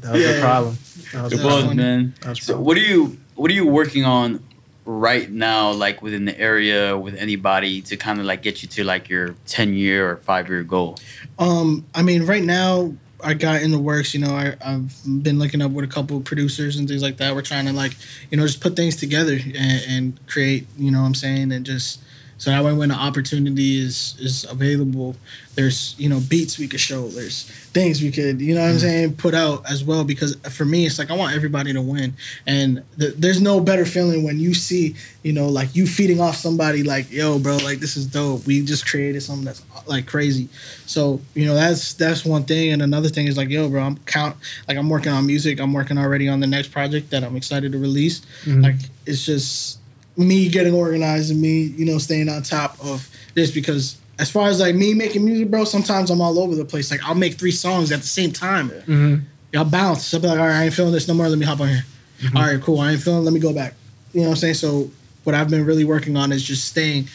[0.00, 0.32] That was yeah.
[0.32, 0.78] the problem.
[1.12, 2.14] That was, the problem, man.
[2.34, 3.16] So, what are you?
[3.36, 4.42] What are you working on
[4.84, 8.84] right now, like within the area with anybody to kind of like get you to
[8.84, 10.98] like your 10 year or five year goal?
[11.38, 15.38] Um, I mean, right now I got in the works, you know, I, I've been
[15.38, 17.34] looking up with a couple of producers and things like that.
[17.34, 17.96] We're trying to like,
[18.30, 21.52] you know, just put things together and, and create, you know what I'm saying?
[21.52, 22.00] And just,
[22.38, 25.16] so that way when the opportunity is, is available,
[25.54, 28.76] there's you know beats we could show there's things we could you know what i'm
[28.76, 28.80] mm.
[28.80, 32.14] saying put out as well because for me it's like i want everybody to win.
[32.46, 36.36] And th- there's no better feeling when you see you know like you feeding off
[36.36, 38.46] somebody like yo bro like this is dope.
[38.46, 40.48] We just created something that's like crazy.
[40.86, 42.72] So you know that's that's one thing.
[42.72, 44.36] And another thing is like yo bro i'm count
[44.68, 45.60] like i'm working on music.
[45.60, 48.20] I'm working already on the next project that i'm excited to release.
[48.44, 48.60] Mm-hmm.
[48.60, 48.76] like
[49.06, 49.78] it's just
[50.16, 54.48] me getting organized and me you know staying on top of this because as far
[54.48, 56.90] as like me making music, bro, sometimes I'm all over the place.
[56.90, 58.70] Like I'll make three songs at the same time.
[58.70, 59.16] Mm-hmm.
[59.52, 60.12] Y'all bounce.
[60.14, 61.28] I'll be like, all right, I ain't feeling this no more.
[61.28, 61.84] Let me hop on here.
[62.20, 62.36] Mm-hmm.
[62.36, 62.80] All right, cool.
[62.80, 63.24] I ain't feeling.
[63.24, 63.74] Let me go back.
[64.12, 64.54] You know what I'm saying?
[64.54, 64.90] So
[65.24, 67.08] what I've been really working on is just staying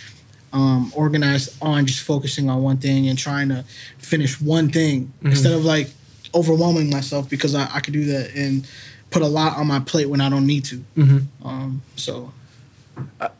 [0.53, 3.63] um, organized on just focusing on one thing and trying to
[3.97, 5.27] finish one thing mm-hmm.
[5.27, 5.89] instead of like
[6.35, 8.67] overwhelming myself because I, I could do that and
[9.09, 10.83] put a lot on my plate when I don't need to.
[10.97, 11.47] Mm-hmm.
[11.47, 12.31] Um, so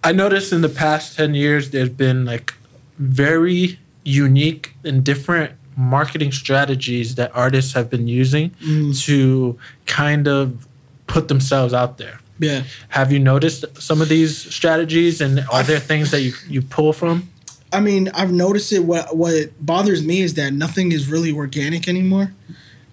[0.04, 2.54] I noticed in the past 10 years, there's been like
[2.98, 9.00] very unique and different marketing strategies that artists have been using mm.
[9.06, 10.68] to kind of
[11.08, 12.20] put themselves out there.
[12.40, 12.64] Yeah.
[12.90, 16.94] Have you noticed some of these strategies and are there things that you, you pull
[16.94, 17.30] from?
[17.74, 18.80] I mean, I've noticed it.
[18.80, 22.34] What what bothers me is that nothing is really organic anymore.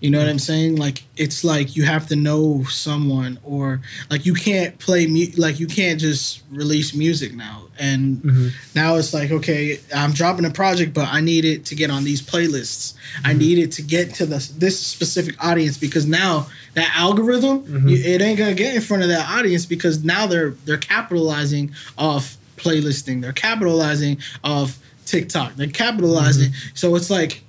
[0.01, 0.77] You know what I'm saying?
[0.77, 3.81] Like it's like you have to know someone, or
[4.11, 7.65] like you can't play mu- like you can't just release music now.
[7.81, 8.49] And mm-hmm.
[8.75, 12.05] now it's like okay, I'm dropping a project, but I need it to get on
[12.05, 12.95] these playlists.
[12.95, 13.27] Mm-hmm.
[13.27, 17.89] I need it to get to the this specific audience because now that algorithm, mm-hmm.
[17.89, 22.37] it ain't gonna get in front of that audience because now they're they're capitalizing off
[22.57, 23.21] playlisting.
[23.21, 25.55] They're capitalizing off TikTok.
[25.55, 26.51] They're capitalizing.
[26.51, 26.75] Mm-hmm.
[26.75, 27.43] So it's like,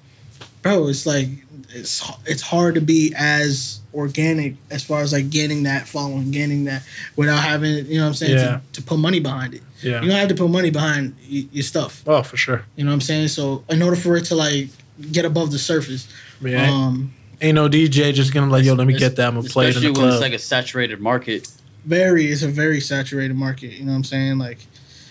[0.62, 1.30] bro, it's like
[1.72, 6.66] it's it's hard to be as organic as far as like getting that following, getting
[6.66, 6.84] that
[7.16, 8.44] without having you know what I'm saying yeah.
[8.44, 9.62] to, to put money behind it.
[9.82, 10.02] Yeah.
[10.02, 12.04] You don't have to put money behind y- your stuff.
[12.08, 12.66] Oh, for sure.
[12.76, 13.30] You know what I'm saying?
[13.30, 14.70] So in order for it to like
[15.12, 16.08] get above the surface,
[16.42, 16.70] yeah.
[16.70, 19.28] um, ain't no DJ just gonna like yo, let me get that.
[19.28, 19.98] I'm gonna play it in the club.
[19.98, 21.52] Especially when it's like a saturated market.
[21.86, 23.72] Very, it's a very saturated market.
[23.72, 24.38] You know what I'm saying?
[24.38, 24.60] Like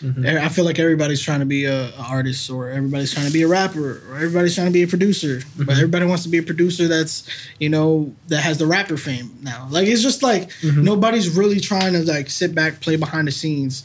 [0.03, 0.44] Mm-hmm.
[0.44, 3.42] I feel like everybody's trying to be a, a, artist, or everybody's trying to be
[3.42, 5.38] a rapper, or everybody's trying to be a producer.
[5.38, 5.64] Mm-hmm.
[5.64, 7.28] But everybody wants to be a producer that's,
[7.59, 9.66] you know, that has the rapper fame now.
[9.70, 10.84] Like it's just like mm-hmm.
[10.84, 13.84] nobody's really trying to like sit back, play behind the scenes,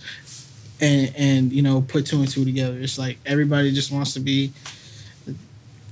[0.80, 2.78] and and you know put two and two together.
[2.80, 4.52] It's like everybody just wants to be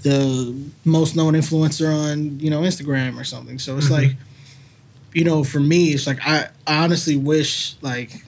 [0.04, 3.60] the most known influencer on you know Instagram or something.
[3.60, 4.08] So it's mm-hmm.
[4.10, 4.16] like,
[5.14, 8.24] you know, for me, it's like I, I honestly wish like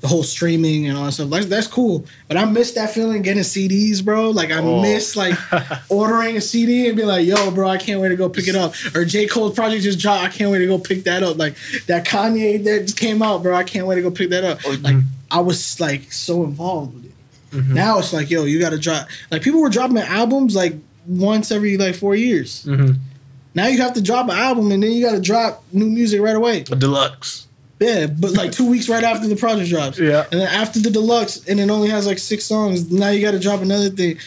[0.00, 1.30] the whole streaming and all that stuff.
[1.30, 2.04] Like, that's cool.
[2.28, 4.30] But I miss that feeling getting CDs, bro.
[4.30, 4.82] Like I oh.
[4.82, 5.34] miss like
[5.90, 8.56] ordering a CD and be like, yo, bro, I can't wait to go pick it
[8.56, 8.74] up.
[8.94, 9.26] Or J.
[9.26, 10.24] Cole's project just dropped.
[10.24, 11.38] I can't wait to go pick that up.
[11.38, 13.54] Like that Kanye that just came out, bro.
[13.54, 14.58] I can't wait to go pick that up.
[14.60, 14.84] Mm-hmm.
[14.84, 14.96] Like
[15.30, 17.12] I was like so involved with it.
[17.52, 17.74] Mm-hmm.
[17.74, 20.74] Now it's like, yo, you gotta drop like people were dropping albums like
[21.06, 22.64] once every like four years.
[22.64, 23.00] Mm-hmm.
[23.54, 26.36] Now you have to drop an album and then you gotta drop new music right
[26.36, 26.60] away.
[26.60, 27.46] A deluxe.
[27.78, 29.98] Yeah, but like two weeks right after the project drops.
[29.98, 30.24] Yeah.
[30.32, 32.90] And then after the deluxe, and it only has like six songs.
[32.90, 34.18] Now you got to drop another thing.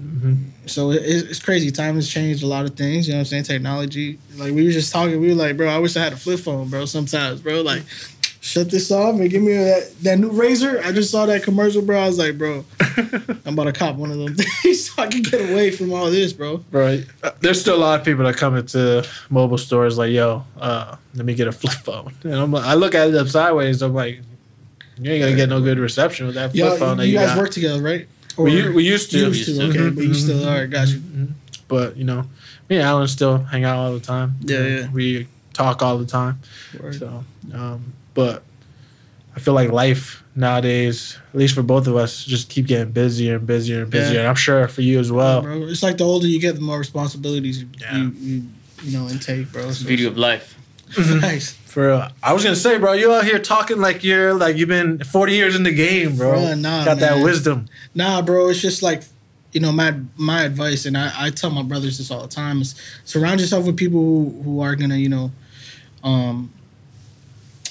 [0.00, 0.34] Mm-hmm.
[0.66, 1.70] So it, it's crazy.
[1.70, 3.06] Time has changed a lot of things.
[3.06, 3.44] You know what I'm saying?
[3.44, 4.18] Technology.
[4.36, 5.20] Like we were just talking.
[5.20, 6.84] We were like, bro, I wish I had a flip phone, bro.
[6.84, 7.82] Sometimes, bro, like
[8.44, 10.84] shut this off and give me that, that new Razr.
[10.84, 11.98] I just saw that commercial, bro.
[11.98, 12.62] I was like, bro,
[13.46, 16.10] I'm about to cop one of them things so I can get away from all
[16.10, 16.62] this, bro.
[16.70, 17.06] Right.
[17.22, 20.94] Uh, there's still a lot of people that come into mobile stores like, yo, uh,
[21.14, 22.12] let me get a flip phone.
[22.22, 23.80] And I'm like, I look at it up sideways.
[23.80, 24.20] I'm like,
[24.98, 26.98] you ain't gonna get no good reception with that flip Yo, phone.
[26.98, 27.38] You, you guys got.
[27.38, 28.06] work together, right?
[28.36, 29.18] Or we, we used to.
[29.18, 29.94] Used to, okay, mm-hmm.
[29.94, 30.66] but you still are.
[30.66, 30.98] Got you.
[30.98, 31.32] Mm-hmm.
[31.66, 32.26] But you know,
[32.68, 34.36] me and Alan still hang out all the time.
[34.42, 34.92] Yeah, yeah.
[34.92, 36.40] We talk all the time.
[36.78, 36.94] Word.
[36.96, 37.24] So,
[37.54, 38.42] um, but
[39.36, 43.36] I feel like life nowadays, at least for both of us, just keep getting busier
[43.36, 44.14] and busier and busier.
[44.14, 44.20] Yeah.
[44.20, 45.42] And I'm sure for you as well.
[45.42, 45.62] Yeah, bro.
[45.68, 47.96] It's like the older you get, the more responsibilities you yeah.
[47.96, 48.42] you, you,
[48.82, 49.68] you, know intake, bro.
[49.68, 50.58] It's so, the beauty of life.
[50.98, 51.52] nice.
[51.52, 52.08] For real.
[52.22, 55.32] I was gonna say, bro, you out here talking like you're like you've been 40
[55.32, 56.32] years in the game, bro.
[56.32, 57.18] bro nah, Got man.
[57.18, 57.66] that wisdom.
[57.94, 58.48] Nah, bro.
[58.48, 59.02] It's just like
[59.52, 62.60] you know my my advice, and I, I tell my brothers this all the time:
[62.60, 65.32] is surround yourself with people who, who are gonna you know
[66.04, 66.52] um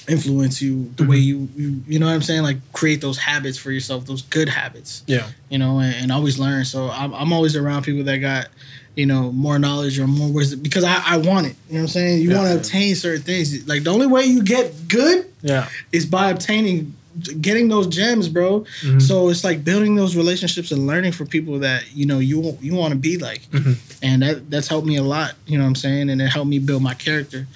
[0.08, 1.10] influence you the mm-hmm.
[1.10, 2.42] way you, you you know what i'm saying?
[2.42, 5.02] Like create those habits for yourself those good habits.
[5.06, 5.28] Yeah.
[5.48, 6.64] You know and, and always learn.
[6.64, 8.48] So I'm, I'm always around people that got
[8.94, 11.56] you know more knowledge or more wisdom because i, I want it.
[11.68, 12.22] You know what i'm saying?
[12.22, 13.66] You yeah, want to obtain certain things.
[13.66, 15.68] Like the only way you get good yeah.
[15.92, 16.94] is by obtaining
[17.40, 18.60] getting those gems bro.
[18.60, 18.98] Mm-hmm.
[18.98, 22.74] so it's like building those relationships and learning for people that you know you you
[22.74, 23.42] want to be like.
[23.50, 23.72] Mm-hmm.
[24.02, 25.34] and that that's helped me a lot.
[25.46, 26.10] You know what i'm saying?
[26.10, 27.46] And it helped me build my character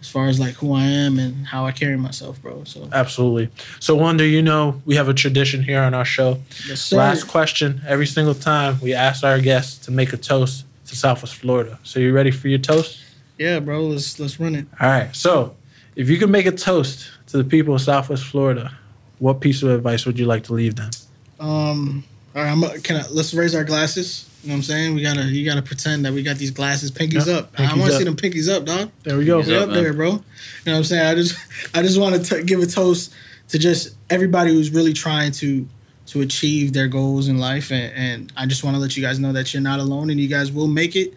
[0.00, 2.64] as far as like who I am and how I carry myself, bro.
[2.64, 3.50] So absolutely.
[3.80, 6.38] So Wonder, you know we have a tradition here on our show.
[6.66, 6.96] Yes, sir.
[6.96, 11.36] Last question every single time we ask our guests to make a toast to Southwest
[11.36, 11.78] Florida.
[11.82, 13.00] So you ready for your toast?
[13.38, 13.82] Yeah, bro.
[13.84, 14.66] Let's let's run it.
[14.80, 15.14] All right.
[15.14, 15.56] So
[15.96, 18.72] if you could make a toast to the people of Southwest Florida,
[19.18, 20.90] what piece of advice would you like to leave them?
[21.38, 22.04] Um.
[22.34, 22.50] All right.
[22.50, 22.80] I'm.
[22.82, 24.29] Can I, let's raise our glasses.
[24.42, 24.94] You know what I'm saying?
[24.94, 27.52] We gotta you gotta pretend that we got these glasses, pinkies yep, up.
[27.52, 28.90] Pinkies I want to see them pinkies up, dog.
[29.02, 29.42] There we go.
[29.42, 30.06] Pinkies up, there, bro.
[30.06, 30.20] You know
[30.64, 31.06] what I'm saying?
[31.06, 31.36] I just
[31.74, 33.12] I just want to give a toast
[33.48, 35.68] to just everybody who's really trying to
[36.06, 39.18] to achieve their goals in life, and, and I just want to let you guys
[39.18, 41.14] know that you're not alone, and you guys will make it.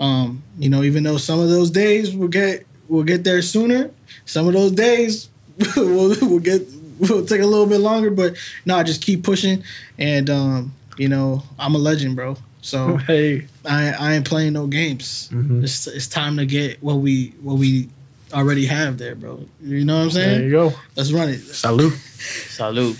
[0.00, 3.90] Um, you know, even though some of those days will get will get there sooner,
[4.24, 5.28] some of those days
[5.76, 6.66] we'll, we'll get
[6.98, 9.62] will take a little bit longer, but no, nah, just keep pushing.
[9.98, 12.36] And um, you know, I'm a legend, bro.
[12.62, 15.28] So hey, I I ain't playing no games.
[15.32, 15.64] Mm-hmm.
[15.64, 17.88] It's it's time to get what we what we
[18.32, 19.44] already have there, bro.
[19.62, 20.38] You know what I'm saying?
[20.38, 20.72] There you go.
[20.96, 21.40] Let's run it.
[21.40, 21.92] Salute.
[21.92, 22.96] Salute.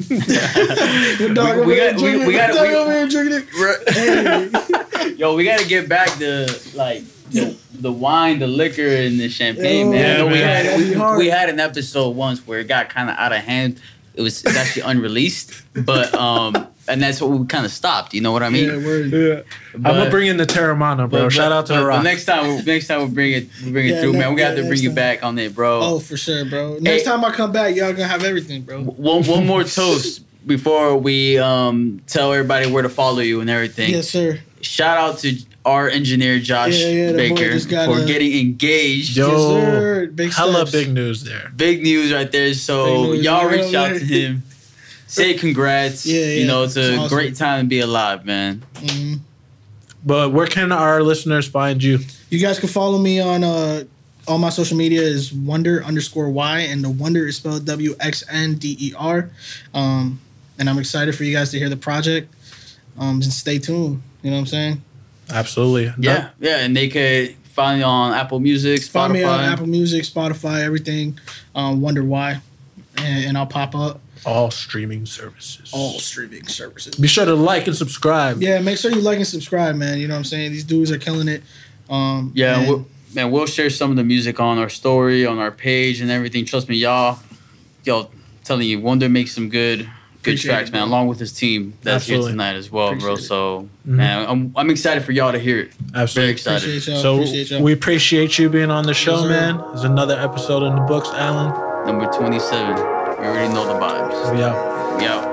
[0.08, 2.54] we, got we, got, we got
[3.88, 4.50] hey.
[5.16, 9.28] Yo, we got to get back the like the, the, wine, the liquor, and the
[9.28, 9.98] champagne, man.
[9.98, 10.32] Yeah, man.
[10.32, 13.38] We had we, we, had an episode once where it got kind of out of
[13.38, 13.80] hand.
[14.14, 18.12] It was it's actually unreleased, but um, and that's what we kind of stopped.
[18.14, 18.66] You know what I mean?
[18.68, 19.42] Yeah, yeah.
[19.74, 21.24] But, I'm gonna bring in the Teremana, bro.
[21.24, 23.86] But, Shout out to but, the Next time, next time we'll bring it, we'll bring
[23.86, 24.34] it yeah, through, man.
[24.34, 24.82] We got to bring time.
[24.82, 25.80] you back on it, bro.
[25.80, 26.78] Oh, for sure, bro.
[26.80, 28.82] Next hey, time I come back, y'all gonna have everything, bro.
[28.82, 33.90] One one more toast before we um tell everybody where to follow you and everything.
[33.90, 34.40] Yes, sir.
[34.60, 39.16] Shout out to our engineer Josh yeah, yeah, Baker for getting engaged.
[39.16, 40.06] Yo, yes, sir.
[40.06, 40.72] Big hella steps.
[40.72, 41.52] big news there.
[41.54, 42.54] Big news right there.
[42.54, 44.42] So y'all reach out to him.
[45.10, 46.06] Say congrats.
[46.06, 46.34] Yeah, yeah.
[46.34, 47.08] You know, it's a awesome.
[47.08, 48.62] great time to be alive, man.
[48.74, 49.14] Mm-hmm.
[50.06, 51.98] But where can our listeners find you?
[52.30, 53.84] You guys can follow me on uh
[54.28, 58.24] all my social media is wonder underscore y and the wonder is spelled W X
[58.30, 59.30] N D E R.
[59.74, 60.20] Um,
[60.58, 62.32] and I'm excited for you guys to hear the project.
[62.96, 64.02] Um, just stay tuned.
[64.22, 64.82] You know what I'm saying?
[65.30, 65.92] Absolutely.
[65.98, 68.92] Yeah, yeah, and they could find me on Apple Music, Spotify.
[68.92, 71.18] Find me on Apple Music, Spotify, everything.
[71.54, 72.40] Um, Wonder Why,
[72.96, 74.00] and, and I'll pop up.
[74.26, 75.70] All streaming services.
[75.72, 76.94] All streaming services.
[76.94, 78.42] Be sure to like and subscribe.
[78.42, 79.98] Yeah, make sure you like and subscribe, man.
[79.98, 80.52] You know what I'm saying?
[80.52, 81.42] These dudes are killing it.
[81.88, 85.38] Um, yeah, and we'll, man, we'll share some of the music on our story, on
[85.38, 86.44] our page, and everything.
[86.44, 87.18] Trust me, y'all.
[87.84, 88.10] Y'all
[88.44, 89.88] telling you, Wonder makes some good
[90.22, 92.26] good Appreciate tracks, it, man, along with his team that's Absolutely.
[92.26, 93.16] here tonight as well, Appreciate bro.
[93.16, 93.96] So, mm-hmm.
[93.96, 95.72] man, I'm, I'm excited for y'all to hear it.
[95.94, 96.20] Absolutely.
[96.20, 96.68] Very excited.
[96.68, 97.02] Appreciate y'all.
[97.02, 97.62] So, appreciate y'all.
[97.62, 99.56] we appreciate you being on the show, man.
[99.68, 101.86] There's another episode in the books, Alan.
[101.86, 102.99] Number 27.
[103.20, 104.32] We already know the vibes.
[104.32, 105.29] We out.